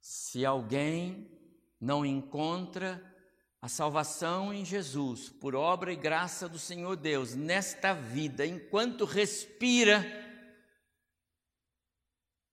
Se 0.00 0.44
alguém 0.44 1.28
não 1.80 2.06
encontra 2.06 3.02
a 3.60 3.68
salvação 3.68 4.52
em 4.52 4.64
Jesus, 4.64 5.28
por 5.28 5.54
obra 5.54 5.92
e 5.92 5.96
graça 5.96 6.48
do 6.48 6.58
Senhor 6.58 6.96
Deus, 6.96 7.34
nesta 7.34 7.92
vida, 7.92 8.46
enquanto 8.46 9.04
respira, 9.04 10.04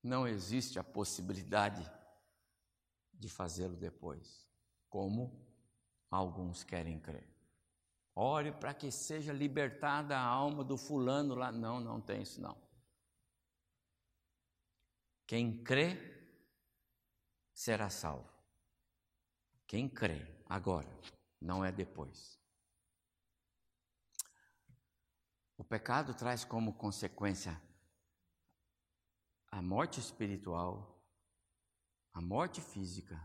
não 0.01 0.27
existe 0.27 0.79
a 0.79 0.83
possibilidade 0.83 1.89
de 3.23 3.29
fazê-lo 3.29 3.77
depois, 3.77 4.45
como 4.89 5.41
alguns 6.11 6.63
querem 6.63 6.99
crer. 6.99 7.27
Ore 8.13 8.51
para 8.51 8.73
que 8.73 8.91
seja 8.91 9.31
libertada 9.31 10.17
a 10.17 10.23
alma 10.23 10.63
do 10.63 10.77
fulano 10.77 11.33
lá. 11.33 11.51
Não, 11.51 11.79
não 11.79 11.99
tem 12.01 12.21
isso 12.21 12.41
não. 12.41 12.61
Quem 15.25 15.63
crê 15.63 15.97
será 17.53 17.89
salvo. 17.89 18.29
Quem 19.65 19.89
crê 19.89 20.27
agora, 20.45 20.89
não 21.41 21.63
é 21.63 21.71
depois. 21.71 22.39
O 25.57 25.63
pecado 25.63 26.13
traz 26.13 26.43
como 26.43 26.73
consequência 26.73 27.59
a 29.49 29.61
morte 29.61 29.99
espiritual, 29.99 30.92
a 32.13 32.21
morte 32.21 32.61
física, 32.61 33.19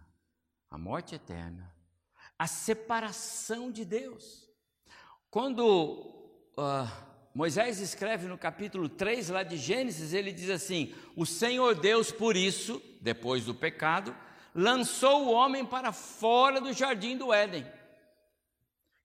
a 0.70 0.79
morte 0.79 1.14
eterna, 1.14 1.74
a 2.38 2.46
separação 2.46 3.70
de 3.70 3.85
Deus. 3.85 4.48
Quando 5.31 5.64
uh, 6.57 7.09
Moisés 7.35 7.81
escreve 7.81 8.27
no 8.27 8.38
capítulo 8.38 8.88
3 8.88 9.29
lá 9.29 9.42
de 9.42 9.57
Gênesis, 9.57 10.12
ele 10.12 10.33
diz 10.33 10.48
assim: 10.48 10.94
O 11.14 11.27
Senhor 11.27 11.79
Deus, 11.79 12.11
por 12.11 12.37
isso, 12.37 12.83
depois 13.01 13.44
do 13.44 13.55
pecado, 13.55 14.16
lançou 14.55 15.27
o 15.27 15.33
homem 15.33 15.66
para 15.66 15.92
fora 15.92 16.61
do 16.61 16.72
jardim 16.72 17.16
do 17.16 17.33
Éden. 17.33 17.66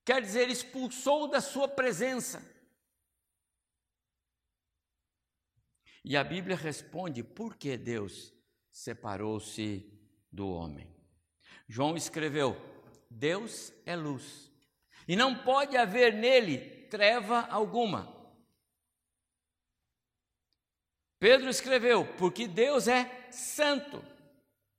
Quer 0.06 0.22
dizer, 0.22 0.50
expulsou 0.50 1.28
da 1.28 1.42
sua 1.42 1.68
presença. 1.68 2.52
E 6.04 6.18
a 6.18 6.24
Bíblia 6.24 6.56
responde 6.56 7.24
por 7.24 7.56
que 7.56 7.78
Deus 7.78 8.34
separou-se 8.74 9.88
do 10.32 10.50
homem. 10.50 10.92
João 11.70 11.96
escreveu: 11.96 12.58
Deus 13.10 13.72
é 13.86 13.96
luz, 13.96 14.52
e 15.08 15.16
não 15.16 15.44
pode 15.44 15.78
haver 15.78 16.14
nele 16.14 16.88
treva 16.88 17.42
alguma. 17.42 18.12
Pedro 21.20 21.50
escreveu: 21.50 22.06
porque 22.18 22.48
Deus 22.48 22.88
é 22.88 23.32
santo 23.32 24.04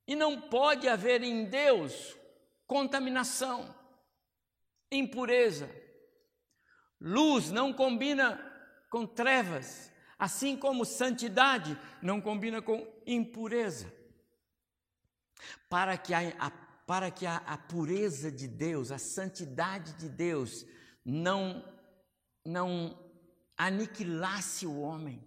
e 0.07 0.15
não 0.15 0.41
pode 0.41 0.89
haver 0.89 1.23
em 1.23 1.45
Deus 1.45 2.17
contaminação, 2.67 3.75
impureza. 4.91 5.71
Luz 7.01 7.51
não 7.51 7.73
combina 7.73 8.41
com 8.91 9.07
trevas, 9.07 9.93
assim 10.25 10.57
como 10.57 10.87
santidade 10.87 11.79
não 12.01 12.19
combina 12.19 12.63
com 12.63 12.87
impureza. 13.07 13.93
Para 15.69 15.99
que 15.99 16.15
a, 16.15 16.21
a 16.39 16.51
para 16.87 17.11
que 17.11 17.25
a, 17.25 17.37
a 17.37 17.57
pureza 17.57 18.31
de 18.31 18.47
Deus, 18.47 18.91
a 18.91 18.99
santidade 18.99 19.95
de 19.95 20.07
Deus 20.07 20.67
não, 21.03 21.65
não 22.45 22.99
aniquilasse 23.57 24.67
o 24.67 24.81
homem, 24.81 25.27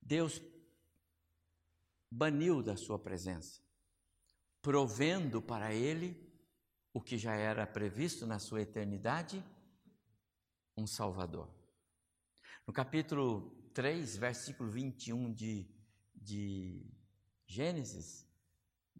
Deus 0.00 0.40
baniu 2.10 2.62
da 2.62 2.74
sua 2.74 2.98
presença, 2.98 3.60
provendo 4.62 5.42
para 5.42 5.74
ele 5.74 6.16
o 6.94 7.02
que 7.02 7.18
já 7.18 7.34
era 7.34 7.66
previsto 7.66 8.26
na 8.26 8.38
sua 8.38 8.62
eternidade, 8.62 9.44
um 10.74 10.86
Salvador. 10.86 11.57
No 12.68 12.74
capítulo 12.74 13.50
3, 13.72 14.18
versículo 14.18 14.68
21 14.70 15.32
de, 15.32 15.66
de 16.14 16.84
Gênesis, 17.46 18.28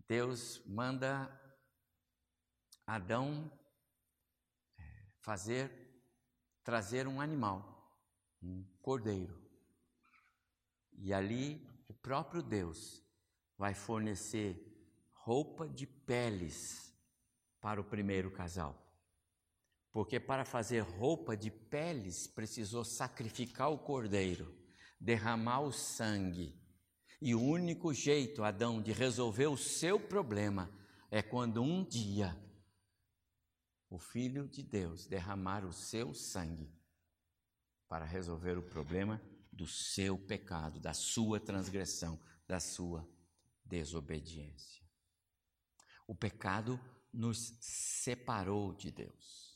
Deus 0.07 0.63
manda 0.65 1.31
Adão 2.87 3.53
é, 4.79 4.83
fazer, 5.21 5.71
trazer 6.65 7.07
um 7.07 7.21
animal, 7.21 7.95
um 8.43 8.65
cordeiro. 8.81 9.39
E 10.95 11.13
ali 11.13 11.61
o 11.89 11.93
próprio 11.93 12.43
Deus 12.43 13.05
vai 13.59 13.75
fornecer 13.75 14.57
roupa 15.13 15.69
de 15.69 15.87
peles 15.87 16.99
para 17.61 17.79
o 17.79 17.85
primeiro 17.85 18.31
casal. 18.31 18.88
Porque 19.99 20.21
para 20.21 20.45
fazer 20.45 20.79
roupa 20.83 21.37
de 21.37 21.51
peles 21.51 22.29
precisou 22.29 22.85
sacrificar 22.85 23.73
o 23.73 23.79
cordeiro, 23.79 24.57
derramar 25.01 25.63
o 25.63 25.73
sangue. 25.73 26.57
E 27.21 27.35
o 27.35 27.43
único 27.43 27.93
jeito, 27.93 28.45
Adão, 28.45 28.81
de 28.81 28.93
resolver 28.93 29.49
o 29.49 29.57
seu 29.57 29.99
problema 29.99 30.73
é 31.11 31.21
quando 31.21 31.61
um 31.61 31.85
dia 31.85 32.41
o 33.91 33.99
Filho 33.99 34.47
de 34.47 34.63
Deus 34.63 35.05
derramar 35.05 35.65
o 35.65 35.73
seu 35.73 36.15
sangue 36.15 36.73
para 37.89 38.05
resolver 38.05 38.57
o 38.57 38.63
problema 38.63 39.21
do 39.53 39.67
seu 39.67 40.17
pecado, 40.17 40.79
da 40.79 40.95
sua 40.95 41.41
transgressão, 41.41 42.21
da 42.47 42.61
sua 42.61 43.05
desobediência. 43.65 44.87
O 46.07 46.15
pecado 46.15 46.79
nos 47.13 47.53
separou 47.61 48.73
de 48.73 48.93
Deus. 48.93 49.48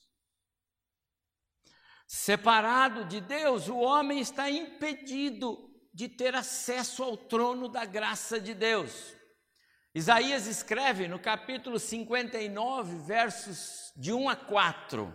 Separado 2.14 3.06
de 3.06 3.22
Deus, 3.22 3.68
o 3.68 3.78
homem 3.78 4.20
está 4.20 4.50
impedido 4.50 5.58
de 5.94 6.10
ter 6.10 6.34
acesso 6.34 7.02
ao 7.02 7.16
trono 7.16 7.68
da 7.68 7.86
graça 7.86 8.38
de 8.38 8.52
Deus. 8.52 9.16
Isaías 9.94 10.46
escreve 10.46 11.08
no 11.08 11.18
capítulo 11.18 11.78
59, 11.78 12.98
versos 13.06 13.94
de 13.96 14.12
1 14.12 14.28
a 14.28 14.36
4: 14.36 15.10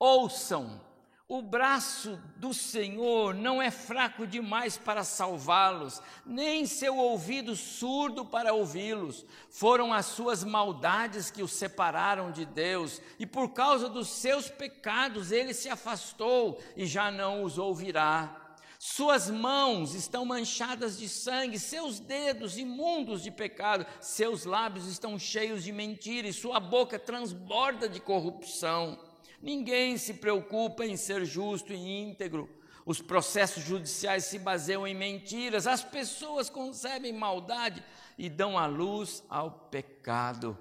Ouçam 0.00 0.84
o 1.30 1.40
braço 1.40 2.20
do 2.38 2.52
Senhor 2.52 3.32
não 3.32 3.62
é 3.62 3.70
fraco 3.70 4.26
demais 4.26 4.76
para 4.76 5.04
salvá-los, 5.04 6.02
nem 6.26 6.66
seu 6.66 6.96
ouvido 6.96 7.54
surdo 7.54 8.26
para 8.26 8.52
ouvi-los. 8.52 9.24
Foram 9.48 9.92
as 9.92 10.06
suas 10.06 10.42
maldades 10.42 11.30
que 11.30 11.40
os 11.40 11.52
separaram 11.52 12.32
de 12.32 12.44
Deus, 12.44 13.00
e 13.16 13.24
por 13.24 13.50
causa 13.50 13.88
dos 13.88 14.08
seus 14.08 14.50
pecados 14.50 15.30
ele 15.30 15.54
se 15.54 15.68
afastou 15.68 16.60
e 16.76 16.84
já 16.84 17.12
não 17.12 17.44
os 17.44 17.58
ouvirá. 17.58 18.56
Suas 18.76 19.30
mãos 19.30 19.94
estão 19.94 20.24
manchadas 20.24 20.98
de 20.98 21.08
sangue, 21.08 21.60
seus 21.60 22.00
dedos 22.00 22.58
imundos 22.58 23.22
de 23.22 23.30
pecado, 23.30 23.86
seus 24.00 24.44
lábios 24.44 24.88
estão 24.88 25.16
cheios 25.16 25.62
de 25.62 25.70
mentira 25.70 26.26
e 26.26 26.32
sua 26.32 26.58
boca 26.58 26.98
transborda 26.98 27.88
de 27.88 28.00
corrupção. 28.00 28.98
Ninguém 29.40 29.96
se 29.96 30.14
preocupa 30.14 30.84
em 30.84 30.96
ser 30.96 31.24
justo 31.24 31.72
e 31.72 31.76
íntegro. 31.76 32.48
Os 32.84 33.00
processos 33.00 33.62
judiciais 33.62 34.24
se 34.24 34.38
baseiam 34.38 34.86
em 34.86 34.94
mentiras. 34.94 35.66
As 35.66 35.82
pessoas 35.82 36.50
concebem 36.50 37.12
maldade 37.12 37.82
e 38.18 38.28
dão 38.28 38.58
a 38.58 38.66
luz 38.66 39.22
ao 39.28 39.50
pecado. 39.68 40.56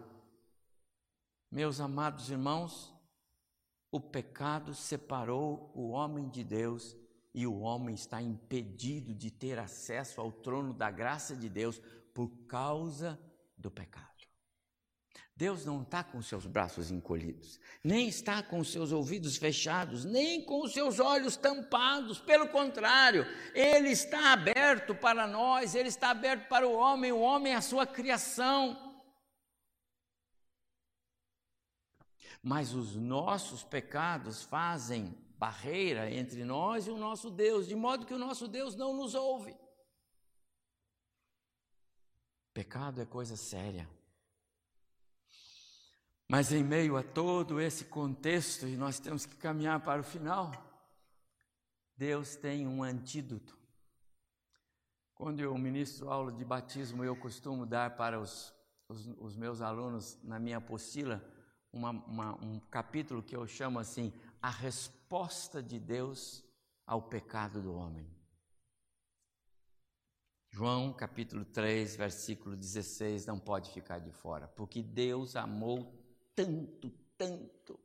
Meus 1.52 1.80
amados 1.80 2.30
irmãos, 2.30 2.94
o 3.92 4.00
pecado 4.00 4.74
separou 4.76 5.72
o 5.74 5.90
homem 5.90 6.30
de 6.30 6.44
Deus 6.44 6.96
e 7.34 7.48
o 7.48 7.60
homem 7.60 7.96
está 7.96 8.22
impedido 8.22 9.14
de 9.14 9.32
ter 9.32 9.58
acesso 9.58 10.22
ao 10.22 10.32
trono 10.32 10.74
da 10.74 10.92
graça 10.92 11.36
de 11.36 11.50
Deus 11.50 11.82
por 12.14 12.30
causa 12.48 13.20
do 13.58 13.72
pecado. 13.72 14.19
Deus 15.40 15.64
não 15.64 15.84
está 15.84 16.04
com 16.04 16.22
seus 16.22 16.46
braços 16.46 16.92
encolhidos, 16.92 17.62
nem 17.82 18.10
está 18.10 18.44
com 18.44 18.62
seus 18.62 18.92
ouvidos 18.92 19.38
fechados, 19.38 20.04
nem 20.04 20.44
com 20.44 20.68
seus 20.68 21.00
olhos 21.00 21.38
tampados. 21.38 22.20
Pelo 22.20 22.50
contrário, 22.50 23.26
Ele 23.56 23.88
está 23.88 24.34
aberto 24.34 24.94
para 24.94 25.26
nós, 25.26 25.76
Ele 25.76 25.88
está 25.88 26.10
aberto 26.10 26.50
para 26.50 26.68
o 26.68 26.74
homem, 26.74 27.14
o 27.14 27.22
homem 27.22 27.54
é 27.54 27.56
a 27.56 27.62
sua 27.62 27.88
criação. 27.88 29.02
Mas 32.44 32.74
os 32.74 32.98
nossos 32.98 33.64
pecados 33.64 34.44
fazem 34.44 35.18
barreira 35.38 36.12
entre 36.12 36.44
nós 36.44 36.86
e 36.86 36.92
o 36.92 36.98
nosso 36.98 37.32
Deus, 37.32 37.66
de 37.66 37.76
modo 37.76 38.06
que 38.06 38.14
o 38.14 38.20
nosso 38.20 38.46
Deus 38.46 38.76
não 38.76 38.94
nos 38.94 39.16
ouve. 39.16 39.56
Pecado 42.54 43.02
é 43.02 43.06
coisa 43.06 43.38
séria. 43.38 43.90
Mas 46.32 46.52
em 46.52 46.64
meio 46.64 46.96
a 46.96 47.02
todo 47.02 47.60
esse 47.60 47.86
contexto, 47.86 48.68
e 48.68 48.78
nós 48.78 49.00
temos 49.00 49.26
que 49.26 49.36
caminhar 49.36 49.80
para 49.80 50.00
o 50.00 50.04
final, 50.04 50.52
Deus 51.98 52.36
tem 52.36 52.68
um 52.68 52.84
antídoto. 52.84 53.58
Quando 55.16 55.40
eu 55.40 55.58
ministro 55.58 56.08
aula 56.12 56.32
de 56.32 56.46
batismo, 56.46 57.04
eu 57.04 57.16
costumo 57.16 57.66
dar 57.66 57.98
para 57.98 58.20
os, 58.20 58.54
os, 58.88 59.08
os 59.18 59.36
meus 59.36 59.60
alunos, 59.60 60.20
na 60.24 60.38
minha 60.38 60.58
apostila, 60.58 61.20
uma, 61.74 61.90
uma, 61.90 62.36
um 62.46 62.60
capítulo 62.60 63.24
que 63.24 63.36
eu 63.36 63.48
chamo 63.48 63.80
assim: 63.80 64.14
A 64.40 64.52
Resposta 64.52 65.64
de 65.64 65.80
Deus 65.80 66.46
ao 66.86 67.02
Pecado 67.02 67.60
do 67.60 67.74
Homem. 67.74 68.08
João 70.52 70.94
capítulo 70.94 71.44
3, 71.44 71.96
versículo 71.96 72.56
16, 72.56 73.26
não 73.26 73.40
pode 73.40 73.72
ficar 73.72 73.98
de 73.98 74.12
fora, 74.12 74.48
porque 74.48 74.84
Deus 74.84 75.36
amou 75.36 75.99
tanto, 76.40 76.90
tanto 77.18 77.80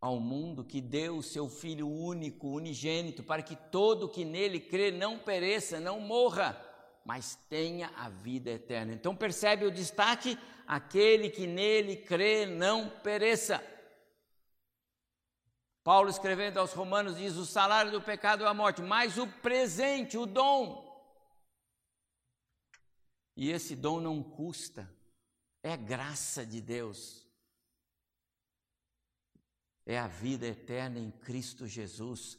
ao 0.00 0.20
mundo 0.20 0.64
que 0.64 0.80
deu 0.80 1.20
seu 1.20 1.48
Filho 1.48 1.88
único, 1.88 2.48
unigênito, 2.48 3.24
para 3.24 3.42
que 3.42 3.56
todo 3.56 4.08
que 4.08 4.24
nele 4.24 4.60
crê 4.60 4.92
não 4.92 5.18
pereça, 5.18 5.80
não 5.80 6.00
morra, 6.00 6.58
mas 7.04 7.34
tenha 7.48 7.88
a 7.96 8.08
vida 8.08 8.50
eterna. 8.50 8.92
Então 8.92 9.16
percebe 9.16 9.64
o 9.64 9.70
destaque? 9.70 10.38
Aquele 10.66 11.28
que 11.28 11.46
nele 11.46 11.96
crê 11.96 12.46
não 12.46 12.88
pereça. 12.88 13.60
Paulo 15.82 16.08
escrevendo 16.08 16.58
aos 16.58 16.72
Romanos 16.72 17.16
diz: 17.16 17.34
o 17.34 17.44
salário 17.44 17.90
do 17.90 18.00
pecado 18.00 18.44
é 18.44 18.46
a 18.46 18.54
morte, 18.54 18.80
mas 18.80 19.18
o 19.18 19.26
presente, 19.26 20.16
o 20.16 20.24
dom. 20.24 20.88
E 23.36 23.50
esse 23.50 23.74
dom 23.74 24.00
não 24.00 24.22
custa, 24.22 24.88
é 25.62 25.76
graça 25.76 26.46
de 26.46 26.60
Deus 26.60 27.29
é 29.90 29.98
a 29.98 30.06
vida 30.06 30.46
eterna 30.46 31.00
em 31.00 31.10
Cristo 31.10 31.66
Jesus. 31.66 32.38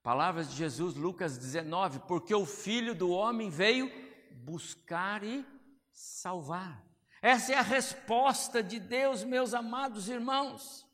Palavras 0.00 0.48
de 0.48 0.56
Jesus, 0.56 0.94
Lucas 0.94 1.36
19: 1.36 2.00
Porque 2.06 2.32
o 2.34 2.46
Filho 2.46 2.94
do 2.94 3.10
Homem 3.10 3.50
veio 3.50 3.90
buscar 4.30 5.24
e 5.24 5.44
salvar. 5.90 6.84
Essa 7.20 7.52
é 7.52 7.56
a 7.56 7.62
resposta 7.62 8.62
de 8.62 8.78
Deus, 8.78 9.24
meus 9.24 9.54
amados 9.54 10.08
irmãos. 10.08 10.86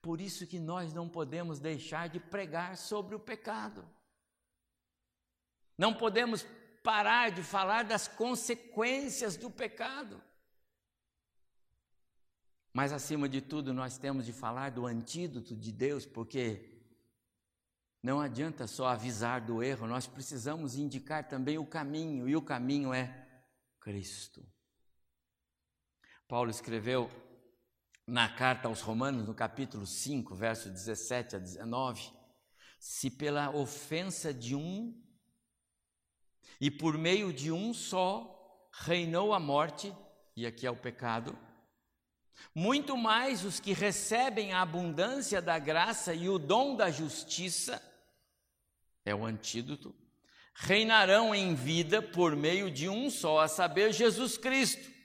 Por 0.00 0.20
isso 0.20 0.46
que 0.46 0.60
nós 0.60 0.92
não 0.92 1.08
podemos 1.08 1.58
deixar 1.58 2.08
de 2.08 2.20
pregar 2.20 2.76
sobre 2.76 3.16
o 3.16 3.20
pecado. 3.20 3.84
Não 5.76 5.92
podemos 5.92 6.46
parar 6.84 7.32
de 7.32 7.42
falar 7.42 7.82
das 7.84 8.06
consequências 8.06 9.36
do 9.36 9.50
pecado. 9.50 10.22
Mas 12.78 12.92
acima 12.92 13.28
de 13.28 13.40
tudo, 13.40 13.74
nós 13.74 13.98
temos 13.98 14.24
de 14.24 14.32
falar 14.32 14.70
do 14.70 14.86
antídoto 14.86 15.56
de 15.56 15.72
Deus, 15.72 16.06
porque 16.06 16.80
não 18.00 18.20
adianta 18.20 18.68
só 18.68 18.86
avisar 18.86 19.40
do 19.40 19.60
erro, 19.64 19.88
nós 19.88 20.06
precisamos 20.06 20.76
indicar 20.76 21.26
também 21.26 21.58
o 21.58 21.66
caminho, 21.66 22.28
e 22.28 22.36
o 22.36 22.40
caminho 22.40 22.94
é 22.94 23.42
Cristo. 23.80 24.46
Paulo 26.28 26.52
escreveu 26.52 27.10
na 28.06 28.28
carta 28.28 28.68
aos 28.68 28.80
Romanos, 28.80 29.26
no 29.26 29.34
capítulo 29.34 29.84
5, 29.84 30.32
verso 30.36 30.70
17 30.70 31.34
a 31.34 31.38
19: 31.40 32.12
Se 32.78 33.10
pela 33.10 33.50
ofensa 33.50 34.32
de 34.32 34.54
um 34.54 34.96
e 36.60 36.70
por 36.70 36.96
meio 36.96 37.32
de 37.32 37.50
um 37.50 37.74
só 37.74 38.70
reinou 38.70 39.34
a 39.34 39.40
morte, 39.40 39.92
e 40.36 40.46
aqui 40.46 40.64
é 40.64 40.70
o 40.70 40.76
pecado, 40.76 41.36
muito 42.54 42.96
mais 42.96 43.44
os 43.44 43.60
que 43.60 43.72
recebem 43.72 44.52
a 44.52 44.62
abundância 44.62 45.40
da 45.40 45.58
graça 45.58 46.14
e 46.14 46.28
o 46.28 46.38
dom 46.38 46.74
da 46.74 46.90
justiça, 46.90 47.82
é 49.04 49.14
o 49.14 49.24
antídoto, 49.24 49.94
reinarão 50.54 51.34
em 51.34 51.54
vida 51.54 52.02
por 52.02 52.34
meio 52.34 52.70
de 52.70 52.88
um 52.88 53.10
só, 53.10 53.40
a 53.40 53.48
saber, 53.48 53.92
Jesus 53.92 54.36
Cristo. 54.36 54.98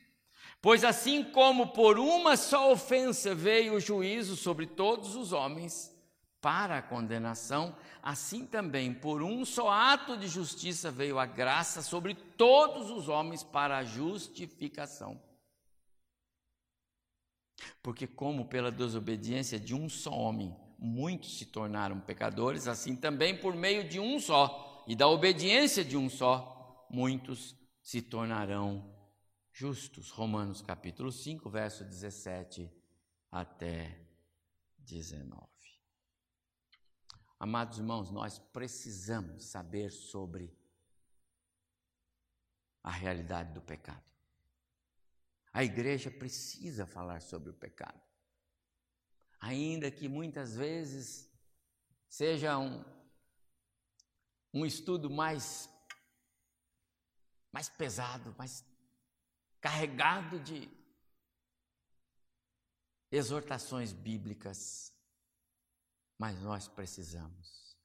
Pois 0.62 0.84
assim 0.84 1.24
como 1.24 1.68
por 1.68 2.00
uma 2.00 2.38
só 2.38 2.72
ofensa 2.72 3.36
veio 3.36 3.76
o 3.76 3.80
juízo 3.80 4.36
sobre 4.36 4.66
todos 4.66 5.16
os 5.16 5.34
homens 5.34 5.94
para 6.42 6.78
a 6.78 6.82
condenação, 6.82 7.76
assim 8.02 8.46
também 8.46 8.94
por 8.94 9.22
um 9.22 9.46
só 9.46 9.70
ato 9.70 10.18
de 10.18 10.28
justiça 10.28 10.90
veio 10.90 11.20
a 11.20 11.26
graça 11.26 11.82
sobre 11.82 12.16
todos 12.16 12.90
os 12.90 13.08
homens 13.08 13.44
para 13.44 13.78
a 13.78 13.84
justificação. 13.84 15.22
Porque, 17.82 18.08
como 18.08 18.48
pela 18.48 18.72
desobediência 18.72 19.60
de 19.60 19.76
um 19.76 19.90
só 19.90 20.12
homem, 20.12 20.56
muitos 20.78 21.38
se 21.38 21.46
tornaram 21.46 22.00
pecadores, 22.00 22.68
assim 22.68 22.96
também 22.96 23.38
por 23.38 23.56
meio 23.56 23.88
de 23.88 24.00
um 24.00 24.20
só, 24.20 24.84
e 24.88 24.96
da 24.96 25.08
obediência 25.08 25.84
de 25.84 25.96
um 25.96 26.10
só, 26.10 26.88
muitos 26.90 27.56
se 27.82 28.02
tornarão 28.02 28.94
justos. 29.52 30.10
Romanos 30.10 30.62
capítulo 30.62 31.12
5, 31.12 31.50
verso 31.50 31.84
17 31.84 32.70
até 33.32 33.98
19. 34.80 35.42
Amados 37.40 37.78
irmãos, 37.78 38.10
nós 38.10 38.40
precisamos 38.40 39.46
saber 39.46 39.92
sobre 39.92 40.56
a 42.82 42.92
realidade 42.92 43.54
do 43.54 43.62
pecado. 43.62 44.13
A 45.54 45.64
igreja 45.64 46.10
precisa 46.10 46.88
falar 46.88 47.22
sobre 47.22 47.52
o 47.52 47.54
pecado. 47.54 48.02
Ainda 49.40 49.92
que 49.92 50.10
muitas 50.10 50.56
vezes 50.56 51.32
seja 52.10 52.58
um, 52.58 52.84
um 54.52 54.66
estudo 54.66 55.12
mais, 55.12 55.70
mais 57.52 57.70
pesado, 57.70 58.34
mais 58.36 58.66
carregado 59.62 60.40
de 60.40 60.68
exortações 63.12 63.94
bíblicas, 63.94 64.92
mas 66.18 66.42
nós 66.42 66.68
precisamos. 66.68 67.78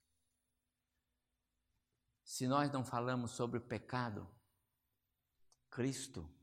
Se 2.24 2.46
nós 2.46 2.72
não 2.72 2.82
falamos 2.82 3.32
sobre 3.32 3.58
o 3.58 3.66
pecado, 3.66 4.26
Cristo 5.68 6.37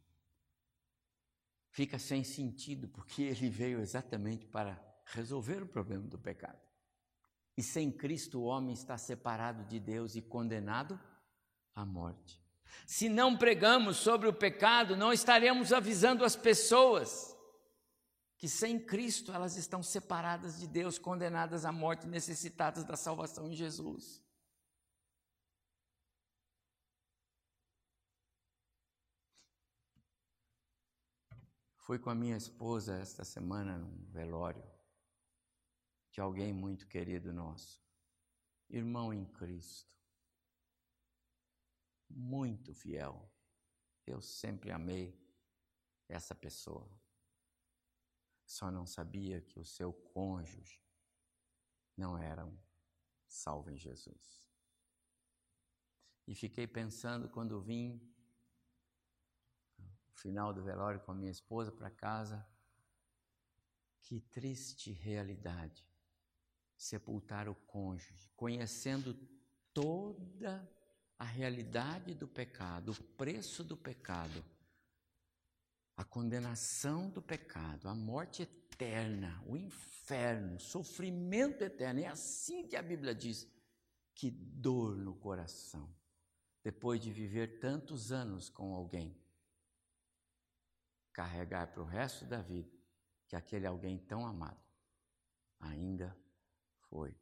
fica 1.75 1.99
sem 1.99 2.23
sentido, 2.23 2.87
porque 2.87 3.21
ele 3.35 3.49
veio 3.49 3.81
exatamente 3.81 4.45
para 4.45 4.81
resolver 5.07 5.61
o 5.61 5.67
problema 5.67 6.07
do 6.07 6.17
pecado. 6.17 6.57
E 7.57 7.61
sem 7.61 7.91
Cristo 7.91 8.39
o 8.39 8.45
homem 8.45 8.73
está 8.73 8.97
separado 8.97 9.65
de 9.65 9.79
Deus 9.79 10.15
e 10.15 10.21
condenado 10.21 10.99
à 11.75 11.85
morte. 11.85 12.41
Se 12.87 13.07
não 13.07 13.37
pregamos 13.37 13.97
sobre 13.97 14.27
o 14.27 14.33
pecado, 14.33 14.95
não 14.95 15.11
estaremos 15.13 15.71
avisando 15.71 16.23
as 16.23 16.35
pessoas 16.35 17.35
que 18.37 18.49
sem 18.49 18.79
Cristo 18.79 19.31
elas 19.31 19.55
estão 19.55 19.83
separadas 19.83 20.59
de 20.59 20.67
Deus, 20.67 20.97
condenadas 20.97 21.65
à 21.65 21.71
morte, 21.71 22.07
necessitadas 22.07 22.83
da 22.83 22.95
salvação 22.95 23.49
em 23.49 23.53
Jesus. 23.53 24.24
Fui 31.85 31.99
com 31.99 32.09
a 32.09 32.15
minha 32.15 32.35
esposa 32.35 32.95
esta 32.95 33.23
semana 33.23 33.77
num 33.77 34.05
velório 34.07 34.67
de 36.11 36.19
alguém 36.19 36.51
muito 36.51 36.87
querido 36.87 37.31
nosso, 37.31 37.79
irmão 38.67 39.13
em 39.13 39.23
Cristo, 39.23 39.95
muito 42.09 42.73
fiel. 42.73 43.31
Eu 44.03 44.19
sempre 44.19 44.71
amei 44.71 45.15
essa 46.09 46.33
pessoa. 46.33 46.89
Só 48.47 48.71
não 48.71 48.87
sabia 48.87 49.39
que 49.39 49.59
o 49.59 49.63
seu 49.63 49.93
cônjuge 49.93 50.83
não 51.95 52.17
era 52.17 52.47
um 52.47 52.59
salvo 53.27 53.69
em 53.69 53.77
Jesus. 53.77 54.43
E 56.25 56.33
fiquei 56.33 56.65
pensando 56.65 57.29
quando 57.29 57.61
vim 57.61 58.01
final 60.15 60.53
do 60.53 60.63
velório 60.63 60.99
com 61.01 61.11
a 61.11 61.15
minha 61.15 61.31
esposa 61.31 61.71
para 61.71 61.89
casa. 61.89 62.45
Que 64.01 64.19
triste 64.19 64.91
realidade 64.91 65.85
sepultar 66.77 67.47
o 67.47 67.55
cônjuge, 67.55 68.29
conhecendo 68.35 69.13
toda 69.73 70.69
a 71.17 71.23
realidade 71.23 72.13
do 72.13 72.27
pecado, 72.27 72.91
o 72.91 73.03
preço 73.15 73.63
do 73.63 73.77
pecado, 73.77 74.43
a 75.95 76.03
condenação 76.03 77.09
do 77.09 77.21
pecado, 77.21 77.87
a 77.87 77.95
morte 77.95 78.43
eterna, 78.43 79.41
o 79.47 79.55
inferno, 79.55 80.59
sofrimento 80.59 81.63
eterno. 81.63 82.01
É 82.01 82.07
assim 82.07 82.67
que 82.67 82.75
a 82.75 82.81
Bíblia 82.81 83.15
diz. 83.15 83.47
Que 84.13 84.31
dor 84.31 84.95
no 84.95 85.13
coração, 85.15 85.93
depois 86.63 87.01
de 87.01 87.11
viver 87.11 87.59
tantos 87.59 88.13
anos 88.13 88.49
com 88.49 88.73
alguém, 88.73 89.13
carregar 91.15 91.67
para 91.67 91.81
o 91.81 91.85
resto 91.85 92.25
da 92.25 92.41
vida 92.41 92.69
que 93.25 93.37
aquele 93.37 93.65
alguém 93.65 93.97
tão 93.97 94.27
amado 94.27 94.61
ainda 95.61 96.15
foi 96.89 97.15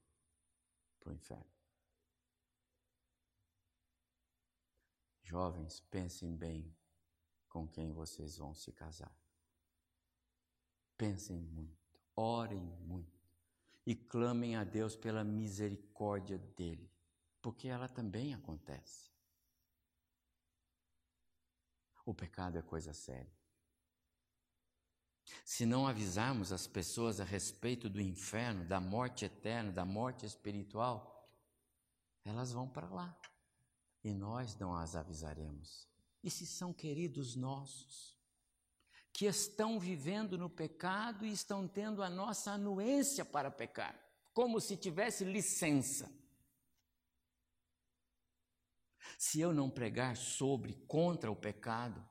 para 1.00 1.12
o 1.12 1.14
inferno. 1.14 1.54
Jovens, 5.22 5.80
pensem 5.92 6.36
bem 6.36 6.76
com 7.48 7.68
quem 7.68 7.94
vocês 7.94 8.36
vão 8.36 8.56
se 8.56 8.72
casar. 8.72 9.16
Pensem 10.98 11.40
muito, 11.40 12.02
orem 12.16 12.66
muito 12.82 13.22
e 13.86 13.96
clamem 13.96 14.56
a 14.56 14.64
Deus 14.64 14.96
pela 14.96 15.24
misericórdia 15.24 16.40
dele, 16.40 16.92
porque 17.44 17.68
ela 17.68 17.88
também 17.88 18.34
acontece. 18.34 19.12
O 22.04 22.14
pecado 22.14 22.58
é 22.58 22.62
coisa 22.64 22.92
séria. 22.92 23.43
Se 25.46 25.66
não 25.66 25.88
avisarmos 25.88 26.52
as 26.52 26.68
pessoas 26.68 27.20
a 27.20 27.24
respeito 27.24 27.90
do 27.90 28.02
inferno, 28.02 28.66
da 28.66 28.80
morte 28.80 29.26
eterna, 29.26 29.72
da 29.72 29.86
morte 29.86 30.26
espiritual, 30.26 31.30
elas 32.26 32.52
vão 32.52 32.68
para 32.68 32.90
lá 32.90 33.18
e 34.04 34.14
nós 34.14 34.58
não 34.58 34.76
as 34.76 34.96
avisaremos. 34.96 35.88
E 36.24 36.30
se 36.30 36.46
são 36.46 36.74
queridos 36.74 37.36
nossos, 37.36 38.18
que 39.12 39.26
estão 39.26 39.80
vivendo 39.80 40.38
no 40.38 40.50
pecado 40.50 41.26
e 41.26 41.32
estão 41.32 41.68
tendo 41.68 42.02
a 42.02 42.10
nossa 42.10 42.52
anuência 42.52 43.24
para 43.24 43.52
pecar, 43.52 43.98
como 44.34 44.60
se 44.60 44.76
tivesse 44.76 45.24
licença. 45.24 46.12
Se 49.18 49.40
eu 49.40 49.54
não 49.54 49.70
pregar 49.70 50.18
sobre, 50.18 50.74
contra 50.88 51.32
o 51.32 51.36
pecado, 51.36 52.04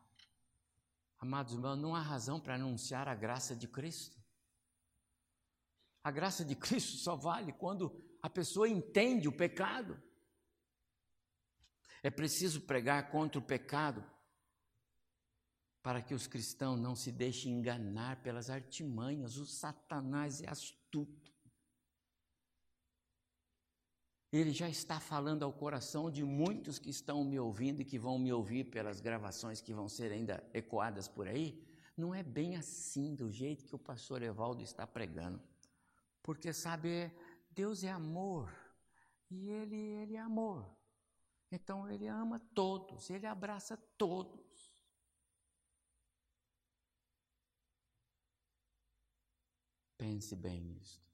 amados 1.22 1.54
irmãos, 1.54 1.76
não 1.76 1.94
há 1.94 2.00
razão 2.00 2.40
para 2.40 2.56
anunciar 2.56 3.06
a 3.06 3.14
graça 3.14 3.54
de 3.54 3.68
Cristo. 3.68 4.20
A 6.02 6.10
graça 6.10 6.44
de 6.44 6.56
Cristo 6.56 6.96
só 6.96 7.14
vale 7.14 7.52
quando 7.52 7.96
a 8.20 8.28
pessoa 8.28 8.68
entende 8.68 9.28
o 9.28 9.36
pecado. 9.36 10.02
É 12.02 12.10
preciso 12.10 12.62
pregar 12.62 13.08
contra 13.12 13.38
o 13.38 13.44
pecado 13.44 14.04
para 15.80 16.02
que 16.02 16.12
os 16.12 16.26
cristãos 16.26 16.80
não 16.80 16.96
se 16.96 17.12
deixem 17.12 17.52
enganar 17.52 18.20
pelas 18.24 18.50
artimanhas. 18.50 19.36
O 19.36 19.46
Satanás 19.46 20.42
é 20.42 20.50
astuto. 20.50 21.32
Ele 24.33 24.51
já 24.51 24.66
está 24.66 24.99
falando 24.99 25.43
ao 25.43 25.53
coração 25.53 26.11
de 26.11 26.24
muitos 26.24 26.78
que 26.78 26.89
estão 26.89 27.22
me 27.22 27.39
ouvindo 27.39 27.83
e 27.83 27.85
que 27.85 27.99
vão 27.99 28.18
me 28.18 28.33
ouvir 28.33 28.64
pelas 28.64 28.99
gravações 28.99 29.61
que 29.61 29.74
vão 29.74 29.91
ser 29.91 30.11
ainda 30.11 30.43
ecoadas 30.55 31.07
por 31.07 31.28
aí. 31.28 31.62
Não 31.95 32.14
é 32.14 32.22
bem 32.22 32.57
assim, 32.57 33.14
do 33.14 33.30
jeito 33.30 33.66
que 33.66 33.74
o 33.74 33.78
pastor 33.78 34.22
Evaldo 34.22 34.62
está 34.62 34.87
pregando. 34.87 35.39
Porque, 36.22 36.51
sabe, 36.51 37.12
Deus 37.51 37.85
é 37.85 37.91
amor. 37.91 38.51
E 39.30 39.51
ele, 39.51 39.76
ele 39.76 40.16
é 40.16 40.20
amor. 40.20 40.66
Então 41.51 41.87
ele 41.87 42.07
ama 42.07 42.41
todos, 42.55 43.11
ele 43.11 43.26
abraça 43.26 43.76
todos. 43.99 44.72
Pense 49.99 50.35
bem 50.35 50.62
nisto. 50.62 51.11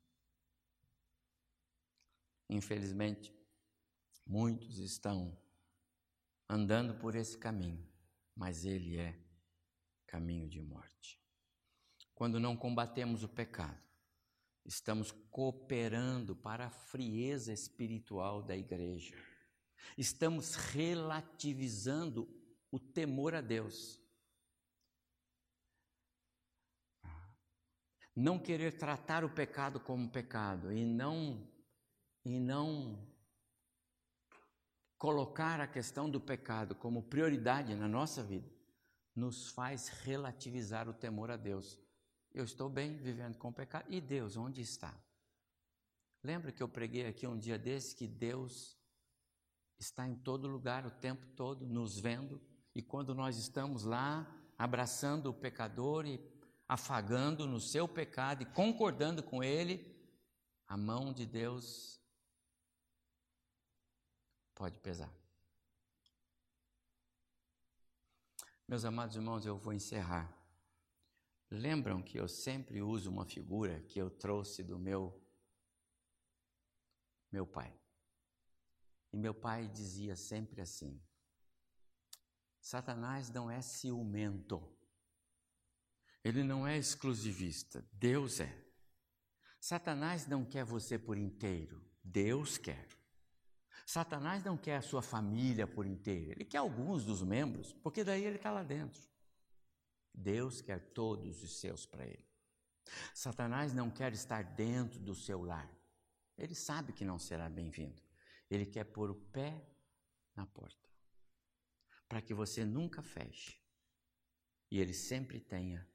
Infelizmente, 2.48 3.34
muitos 4.26 4.78
estão 4.78 5.36
andando 6.48 6.98
por 6.98 7.14
esse 7.14 7.36
caminho, 7.36 7.86
mas 8.34 8.64
ele 8.64 8.96
é 8.96 9.18
caminho 10.06 10.48
de 10.48 10.60
morte. 10.60 11.20
Quando 12.14 12.40
não 12.40 12.56
combatemos 12.56 13.22
o 13.22 13.28
pecado, 13.28 13.82
estamos 14.64 15.12
cooperando 15.30 16.34
para 16.34 16.66
a 16.66 16.70
frieza 16.70 17.52
espiritual 17.52 18.42
da 18.42 18.56
igreja 18.56 19.14
Estamos 19.96 20.54
relativizando 20.54 22.28
o 22.70 22.78
temor 22.78 23.34
a 23.34 23.40
Deus. 23.40 24.00
Não 28.14 28.38
querer 28.38 28.76
tratar 28.76 29.24
o 29.24 29.30
pecado 29.30 29.78
como 29.78 30.10
pecado 30.10 30.72
e 30.72 30.84
não 30.84 31.48
e 32.28 32.38
não 32.38 32.98
colocar 34.98 35.60
a 35.60 35.66
questão 35.66 36.10
do 36.10 36.20
pecado 36.20 36.74
como 36.74 37.02
prioridade 37.02 37.74
na 37.74 37.88
nossa 37.88 38.22
vida 38.22 38.50
nos 39.14 39.48
faz 39.50 39.88
relativizar 39.88 40.88
o 40.88 40.92
temor 40.92 41.30
a 41.30 41.36
Deus. 41.36 41.80
Eu 42.32 42.44
estou 42.44 42.68
bem 42.68 42.96
vivendo 42.96 43.38
com 43.38 43.48
o 43.48 43.52
pecado 43.52 43.86
e 43.88 44.00
Deus 44.00 44.36
onde 44.36 44.60
está? 44.60 44.94
Lembra 46.22 46.52
que 46.52 46.62
eu 46.62 46.68
preguei 46.68 47.06
aqui 47.06 47.26
um 47.26 47.38
dia 47.38 47.58
desse 47.58 47.96
que 47.96 48.06
Deus 48.06 48.76
está 49.78 50.06
em 50.06 50.14
todo 50.14 50.46
lugar 50.46 50.84
o 50.84 50.90
tempo 50.90 51.26
todo, 51.28 51.66
nos 51.66 51.98
vendo, 51.98 52.40
e 52.74 52.82
quando 52.82 53.14
nós 53.14 53.38
estamos 53.38 53.84
lá 53.84 54.26
abraçando 54.58 55.30
o 55.30 55.34
pecador 55.34 56.04
e 56.04 56.20
afagando 56.68 57.46
no 57.46 57.60
seu 57.60 57.88
pecado 57.88 58.42
e 58.42 58.46
concordando 58.46 59.22
com 59.22 59.42
ele, 59.42 59.96
a 60.66 60.76
mão 60.76 61.12
de 61.12 61.24
Deus 61.24 61.97
pode 64.58 64.76
pesar. 64.80 65.14
Meus 68.66 68.84
amados 68.84 69.14
irmãos, 69.14 69.46
eu 69.46 69.56
vou 69.56 69.72
encerrar. 69.72 70.36
Lembram 71.48 72.02
que 72.02 72.18
eu 72.18 72.26
sempre 72.26 72.82
uso 72.82 73.08
uma 73.08 73.24
figura 73.24 73.80
que 73.82 74.00
eu 74.00 74.10
trouxe 74.10 74.64
do 74.64 74.76
meu 74.76 75.24
meu 77.30 77.46
pai. 77.46 77.72
E 79.12 79.16
meu 79.16 79.32
pai 79.32 79.68
dizia 79.68 80.16
sempre 80.16 80.60
assim: 80.60 81.00
Satanás 82.60 83.30
não 83.30 83.48
é 83.48 83.62
ciumento. 83.62 84.76
Ele 86.24 86.42
não 86.42 86.66
é 86.66 86.76
exclusivista. 86.76 87.88
Deus 87.92 88.40
é. 88.40 88.66
Satanás 89.60 90.26
não 90.26 90.44
quer 90.44 90.64
você 90.64 90.98
por 90.98 91.16
inteiro. 91.16 91.88
Deus 92.02 92.58
quer. 92.58 92.97
Satanás 93.88 94.44
não 94.44 94.54
quer 94.54 94.76
a 94.76 94.82
sua 94.82 95.00
família 95.00 95.66
por 95.66 95.86
inteiro. 95.86 96.32
Ele 96.32 96.44
quer 96.44 96.58
alguns 96.58 97.06
dos 97.06 97.22
membros, 97.22 97.72
porque 97.72 98.04
daí 98.04 98.22
ele 98.22 98.36
está 98.36 98.50
lá 98.50 98.62
dentro. 98.62 99.00
Deus 100.12 100.60
quer 100.60 100.92
todos 100.92 101.42
os 101.42 101.58
seus 101.58 101.86
para 101.86 102.04
ele. 102.04 102.28
Satanás 103.14 103.72
não 103.72 103.90
quer 103.90 104.12
estar 104.12 104.44
dentro 104.44 105.00
do 105.00 105.14
seu 105.14 105.42
lar. 105.42 105.74
Ele 106.36 106.54
sabe 106.54 106.92
que 106.92 107.02
não 107.02 107.18
será 107.18 107.48
bem-vindo. 107.48 108.02
Ele 108.50 108.66
quer 108.66 108.84
pôr 108.84 109.10
o 109.10 109.14
pé 109.14 109.66
na 110.36 110.44
porta, 110.44 110.86
para 112.06 112.20
que 112.20 112.34
você 112.34 112.66
nunca 112.66 113.02
feche 113.02 113.58
e 114.70 114.78
ele 114.78 114.92
sempre 114.92 115.40
tenha 115.40 115.88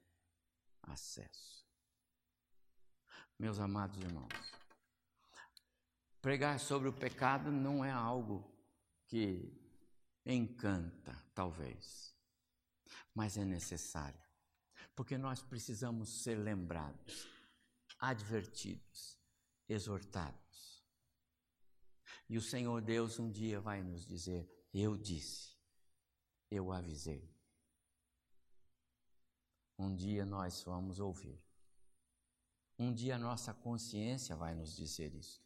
acesso. 0.82 1.64
Meus 3.38 3.60
amados 3.60 4.02
irmãos, 4.02 4.63
pregar 6.24 6.58
sobre 6.58 6.88
o 6.88 6.92
pecado 6.92 7.52
não 7.52 7.84
é 7.84 7.90
algo 7.90 8.50
que 9.06 9.52
encanta, 10.24 11.14
talvez, 11.34 12.16
mas 13.14 13.36
é 13.36 13.44
necessário, 13.44 14.24
porque 14.96 15.18
nós 15.18 15.42
precisamos 15.42 16.22
ser 16.22 16.36
lembrados, 16.36 17.28
advertidos, 18.00 19.18
exortados 19.68 20.82
e 22.26 22.38
o 22.38 22.40
Senhor 22.40 22.80
Deus 22.80 23.18
um 23.18 23.30
dia 23.30 23.60
vai 23.60 23.82
nos 23.82 24.06
dizer: 24.06 24.48
Eu 24.72 24.96
disse, 24.96 25.54
eu 26.50 26.72
avisei. 26.72 27.30
Um 29.78 29.94
dia 29.94 30.24
nós 30.24 30.62
vamos 30.62 31.00
ouvir. 31.00 31.38
Um 32.78 32.94
dia 32.94 33.16
a 33.16 33.18
nossa 33.18 33.52
consciência 33.52 34.34
vai 34.34 34.54
nos 34.54 34.74
dizer 34.74 35.14
isso. 35.14 35.43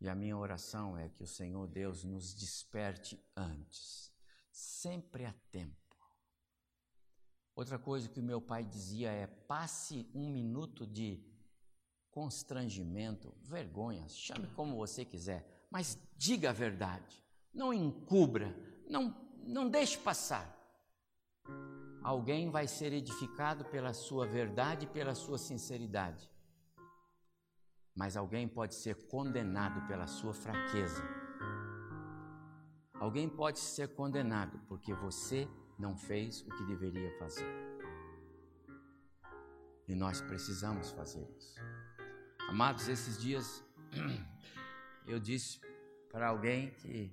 E 0.00 0.08
a 0.08 0.14
minha 0.14 0.36
oração 0.36 0.96
é 0.96 1.10
que 1.10 1.22
o 1.22 1.26
Senhor 1.26 1.66
Deus 1.66 2.04
nos 2.04 2.32
desperte 2.32 3.22
antes, 3.36 4.10
sempre 4.50 5.26
a 5.26 5.34
tempo. 5.50 5.76
Outra 7.54 7.78
coisa 7.78 8.08
que 8.08 8.18
o 8.18 8.22
meu 8.22 8.40
pai 8.40 8.64
dizia 8.64 9.10
é: 9.10 9.26
passe 9.26 10.10
um 10.14 10.30
minuto 10.30 10.86
de 10.86 11.22
constrangimento, 12.10 13.34
vergonha, 13.42 14.08
chame 14.08 14.46
como 14.56 14.76
você 14.76 15.04
quiser, 15.04 15.66
mas 15.70 15.98
diga 16.16 16.48
a 16.48 16.54
verdade. 16.54 17.22
Não 17.52 17.74
encubra, 17.74 18.56
não, 18.88 19.14
não 19.44 19.68
deixe 19.68 19.98
passar. 19.98 20.56
Alguém 22.02 22.50
vai 22.50 22.66
ser 22.66 22.94
edificado 22.94 23.66
pela 23.66 23.92
sua 23.92 24.26
verdade 24.26 24.86
e 24.86 24.88
pela 24.88 25.14
sua 25.14 25.36
sinceridade. 25.36 26.29
Mas 27.94 28.16
alguém 28.16 28.48
pode 28.48 28.74
ser 28.74 28.94
condenado 29.08 29.86
pela 29.86 30.06
sua 30.06 30.32
fraqueza. 30.32 31.02
Alguém 32.94 33.28
pode 33.28 33.58
ser 33.58 33.88
condenado 33.94 34.58
porque 34.68 34.92
você 34.94 35.48
não 35.78 35.96
fez 35.96 36.42
o 36.42 36.50
que 36.50 36.64
deveria 36.64 37.10
fazer. 37.18 37.46
E 39.88 39.94
nós 39.94 40.20
precisamos 40.20 40.90
fazer 40.90 41.26
isso. 41.36 41.58
Amados, 42.48 42.88
esses 42.88 43.18
dias 43.18 43.64
eu 45.06 45.18
disse 45.18 45.60
para 46.10 46.28
alguém 46.28 46.70
que 46.74 47.10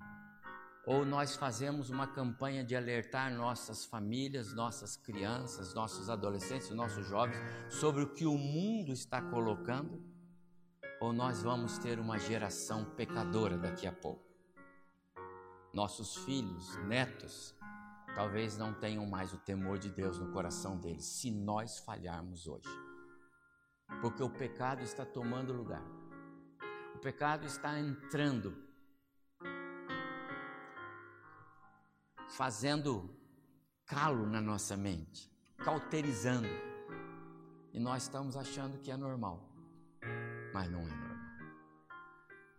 ou 0.87 1.03
nós 1.03 1.35
fazemos 1.35 1.89
uma 1.89 2.07
campanha 2.07 2.63
de 2.63 2.73
alertar 2.73 3.33
nossas 3.33 3.83
famílias, 3.83 4.53
nossas 4.53 4.95
crianças, 4.95 5.73
nossos 5.73 6.09
adolescentes, 6.09 6.69
nossos 6.69 7.05
jovens 7.05 7.37
sobre 7.69 8.03
o 8.03 8.13
que 8.13 8.25
o 8.25 8.37
mundo 8.37 8.93
está 8.93 9.21
colocando, 9.21 10.01
ou 10.99 11.13
nós 11.13 11.43
vamos 11.43 11.77
ter 11.77 11.99
uma 11.99 12.17
geração 12.17 12.83
pecadora 12.83 13.57
daqui 13.57 13.85
a 13.85 13.91
pouco. 13.91 14.25
Nossos 15.73 16.15
filhos, 16.17 16.75
netos, 16.85 17.55
talvez 18.15 18.57
não 18.57 18.73
tenham 18.73 19.05
mais 19.05 19.33
o 19.33 19.37
temor 19.37 19.77
de 19.77 19.89
Deus 19.89 20.17
no 20.17 20.31
coração 20.31 20.77
deles, 20.77 21.05
se 21.05 21.29
nós 21.29 21.79
falharmos 21.79 22.47
hoje. 22.47 22.69
Porque 24.01 24.23
o 24.23 24.29
pecado 24.29 24.81
está 24.81 25.05
tomando 25.05 25.53
lugar. 25.53 25.83
O 26.95 26.99
pecado 26.99 27.45
está 27.45 27.79
entrando 27.79 28.67
fazendo 32.27 33.09
calo 33.85 34.25
na 34.25 34.41
nossa 34.41 34.75
mente, 34.75 35.31
cauterizando. 35.57 36.47
E 37.73 37.79
nós 37.79 38.03
estamos 38.03 38.35
achando 38.35 38.79
que 38.79 38.91
é 38.91 38.97
normal, 38.97 39.47
mas 40.57 40.71
não 40.71 40.87
normal. 40.87 41.17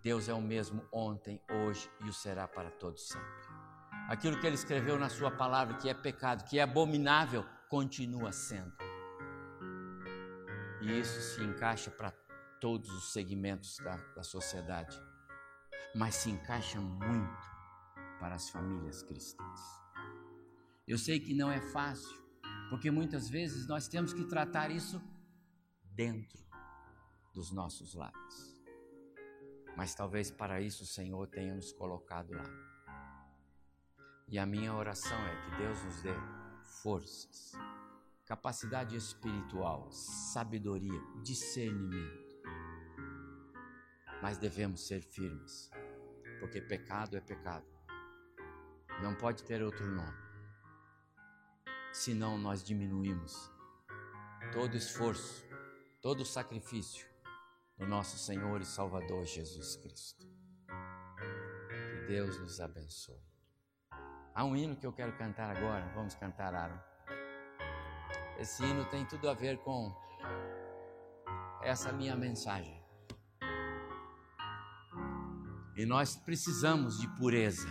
Deus 0.01 0.29
é 0.29 0.33
o 0.33 0.41
mesmo 0.41 0.87
ontem, 0.93 1.43
hoje 1.51 1.91
e 2.05 2.09
o 2.09 2.13
será 2.13 2.47
para 2.47 2.71
todos 2.71 3.09
sempre. 3.09 3.49
Aquilo 4.09 4.41
que 4.41 4.47
ele 4.47 4.55
escreveu 4.55 4.97
na 4.97 5.09
sua 5.09 5.33
palavra, 5.33 5.77
que 5.79 5.89
é 5.89 5.95
pecado, 5.95 6.45
que 6.49 6.61
é 6.61 6.63
abominável, 6.63 7.45
continua 7.69 8.31
sendo. 8.31 8.73
E 10.81 10.97
isso 10.97 11.21
se 11.21 11.43
encaixa 11.43 11.91
para 11.91 12.13
todos 12.61 12.89
os 12.89 13.13
segmentos 13.13 13.77
da, 13.79 13.97
da 14.15 14.23
sociedade, 14.23 14.97
mas 15.93 16.15
se 16.15 16.31
encaixa 16.31 16.81
muito 16.81 17.47
para 18.21 18.37
as 18.37 18.49
famílias 18.49 19.03
cristãs. 19.03 19.61
Eu 20.87 20.99
sei 20.99 21.19
que 21.19 21.35
não 21.35 21.51
é 21.51 21.61
fácil, 21.61 22.17
porque 22.71 22.93
muitas 22.93 23.29
vezes 23.29 23.67
nós 23.67 23.89
temos 23.89 24.13
que 24.13 24.25
tratar 24.25 24.71
isso 24.71 25.03
dentro 25.97 26.48
dos 27.39 27.53
nossos 27.53 27.95
lares. 27.95 28.61
Mas 29.77 29.95
talvez 29.95 30.29
para 30.29 30.61
isso 30.61 30.83
o 30.83 30.87
Senhor 30.87 31.29
tenha 31.29 31.55
nos 31.55 31.73
colocado 31.73 32.35
lá. 32.35 32.43
E 34.27 34.41
a 34.41 34.45
minha 34.45 34.75
oração 34.75 35.17
é 35.17 35.37
que 35.45 35.57
Deus 35.57 35.85
nos 35.85 36.03
dê 36.03 36.15
forças, 36.83 37.53
capacidade 38.27 38.97
espiritual, 38.97 39.89
sabedoria, 39.93 41.01
discernimento. 41.23 42.43
Mas 44.21 44.37
devemos 44.37 44.85
ser 44.89 45.01
firmes, 45.01 45.71
porque 46.41 46.61
pecado 46.61 47.17
é 47.17 47.21
pecado 47.21 47.65
não 49.01 49.15
pode 49.15 49.45
ter 49.45 49.63
outro 49.63 49.87
nome. 49.87 50.19
Senão 51.93 52.37
nós 52.37 52.65
diminuímos 52.65 53.49
todo 54.53 54.77
esforço, 54.77 55.47
todo 56.03 56.25
sacrifício 56.25 57.07
do 57.79 57.87
nosso 57.87 58.19
Senhor 58.19 58.61
e 58.61 58.65
Salvador 58.65 59.25
Jesus 59.25 59.77
Cristo. 59.77 60.27
Que 60.67 62.07
Deus 62.09 62.39
nos 62.41 62.61
abençoe. 62.61 63.23
Há 64.35 64.45
um 64.45 64.57
hino 64.57 64.77
que 64.77 64.87
eu 64.87 64.93
quero 64.93 65.17
cantar 65.17 65.57
agora, 65.57 65.89
vamos 65.95 66.15
cantar, 66.17 66.55
Aaron. 66.55 66.79
Esse 68.39 68.65
hino 68.65 68.85
tem 68.87 69.07
tudo 69.07 69.29
a 69.31 69.35
ver 69.35 69.59
com 69.59 69.95
essa 71.63 71.93
minha 71.93 72.17
mensagem. 72.17 72.83
E 75.77 75.87
nós 75.87 76.17
precisamos 76.17 76.99
de 76.99 77.09
pureza. 77.17 77.69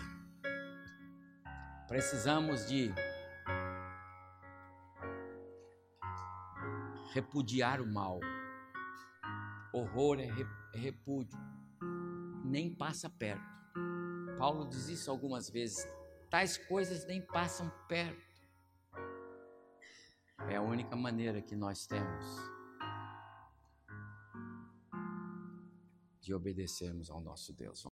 Precisamos 1.88 2.66
de 2.68 2.93
repudiar 7.14 7.82
o 7.82 7.88
mal. 7.88 8.20
Horror 9.78 10.19
é, 10.19 10.28
é 10.73 10.80
repúdio, 10.80 11.38
nem 12.43 12.73
passa 12.73 13.09
perto. 13.09 13.45
Paulo 14.38 14.67
diz 14.67 14.89
isso 14.89 15.09
algumas 15.09 15.49
vezes. 15.49 15.88
Tais 16.30 16.57
coisas 16.57 17.05
nem 17.05 17.25
passam 17.25 17.71
perto. 17.88 18.21
É 20.49 20.55
a 20.55 20.61
única 20.61 20.95
maneira 20.95 21.41
que 21.41 21.55
nós 21.55 21.86
temos 21.86 22.25
de 26.21 26.34
obedecermos 26.34 27.09
ao 27.09 27.21
nosso 27.21 27.53
Deus. 27.53 27.88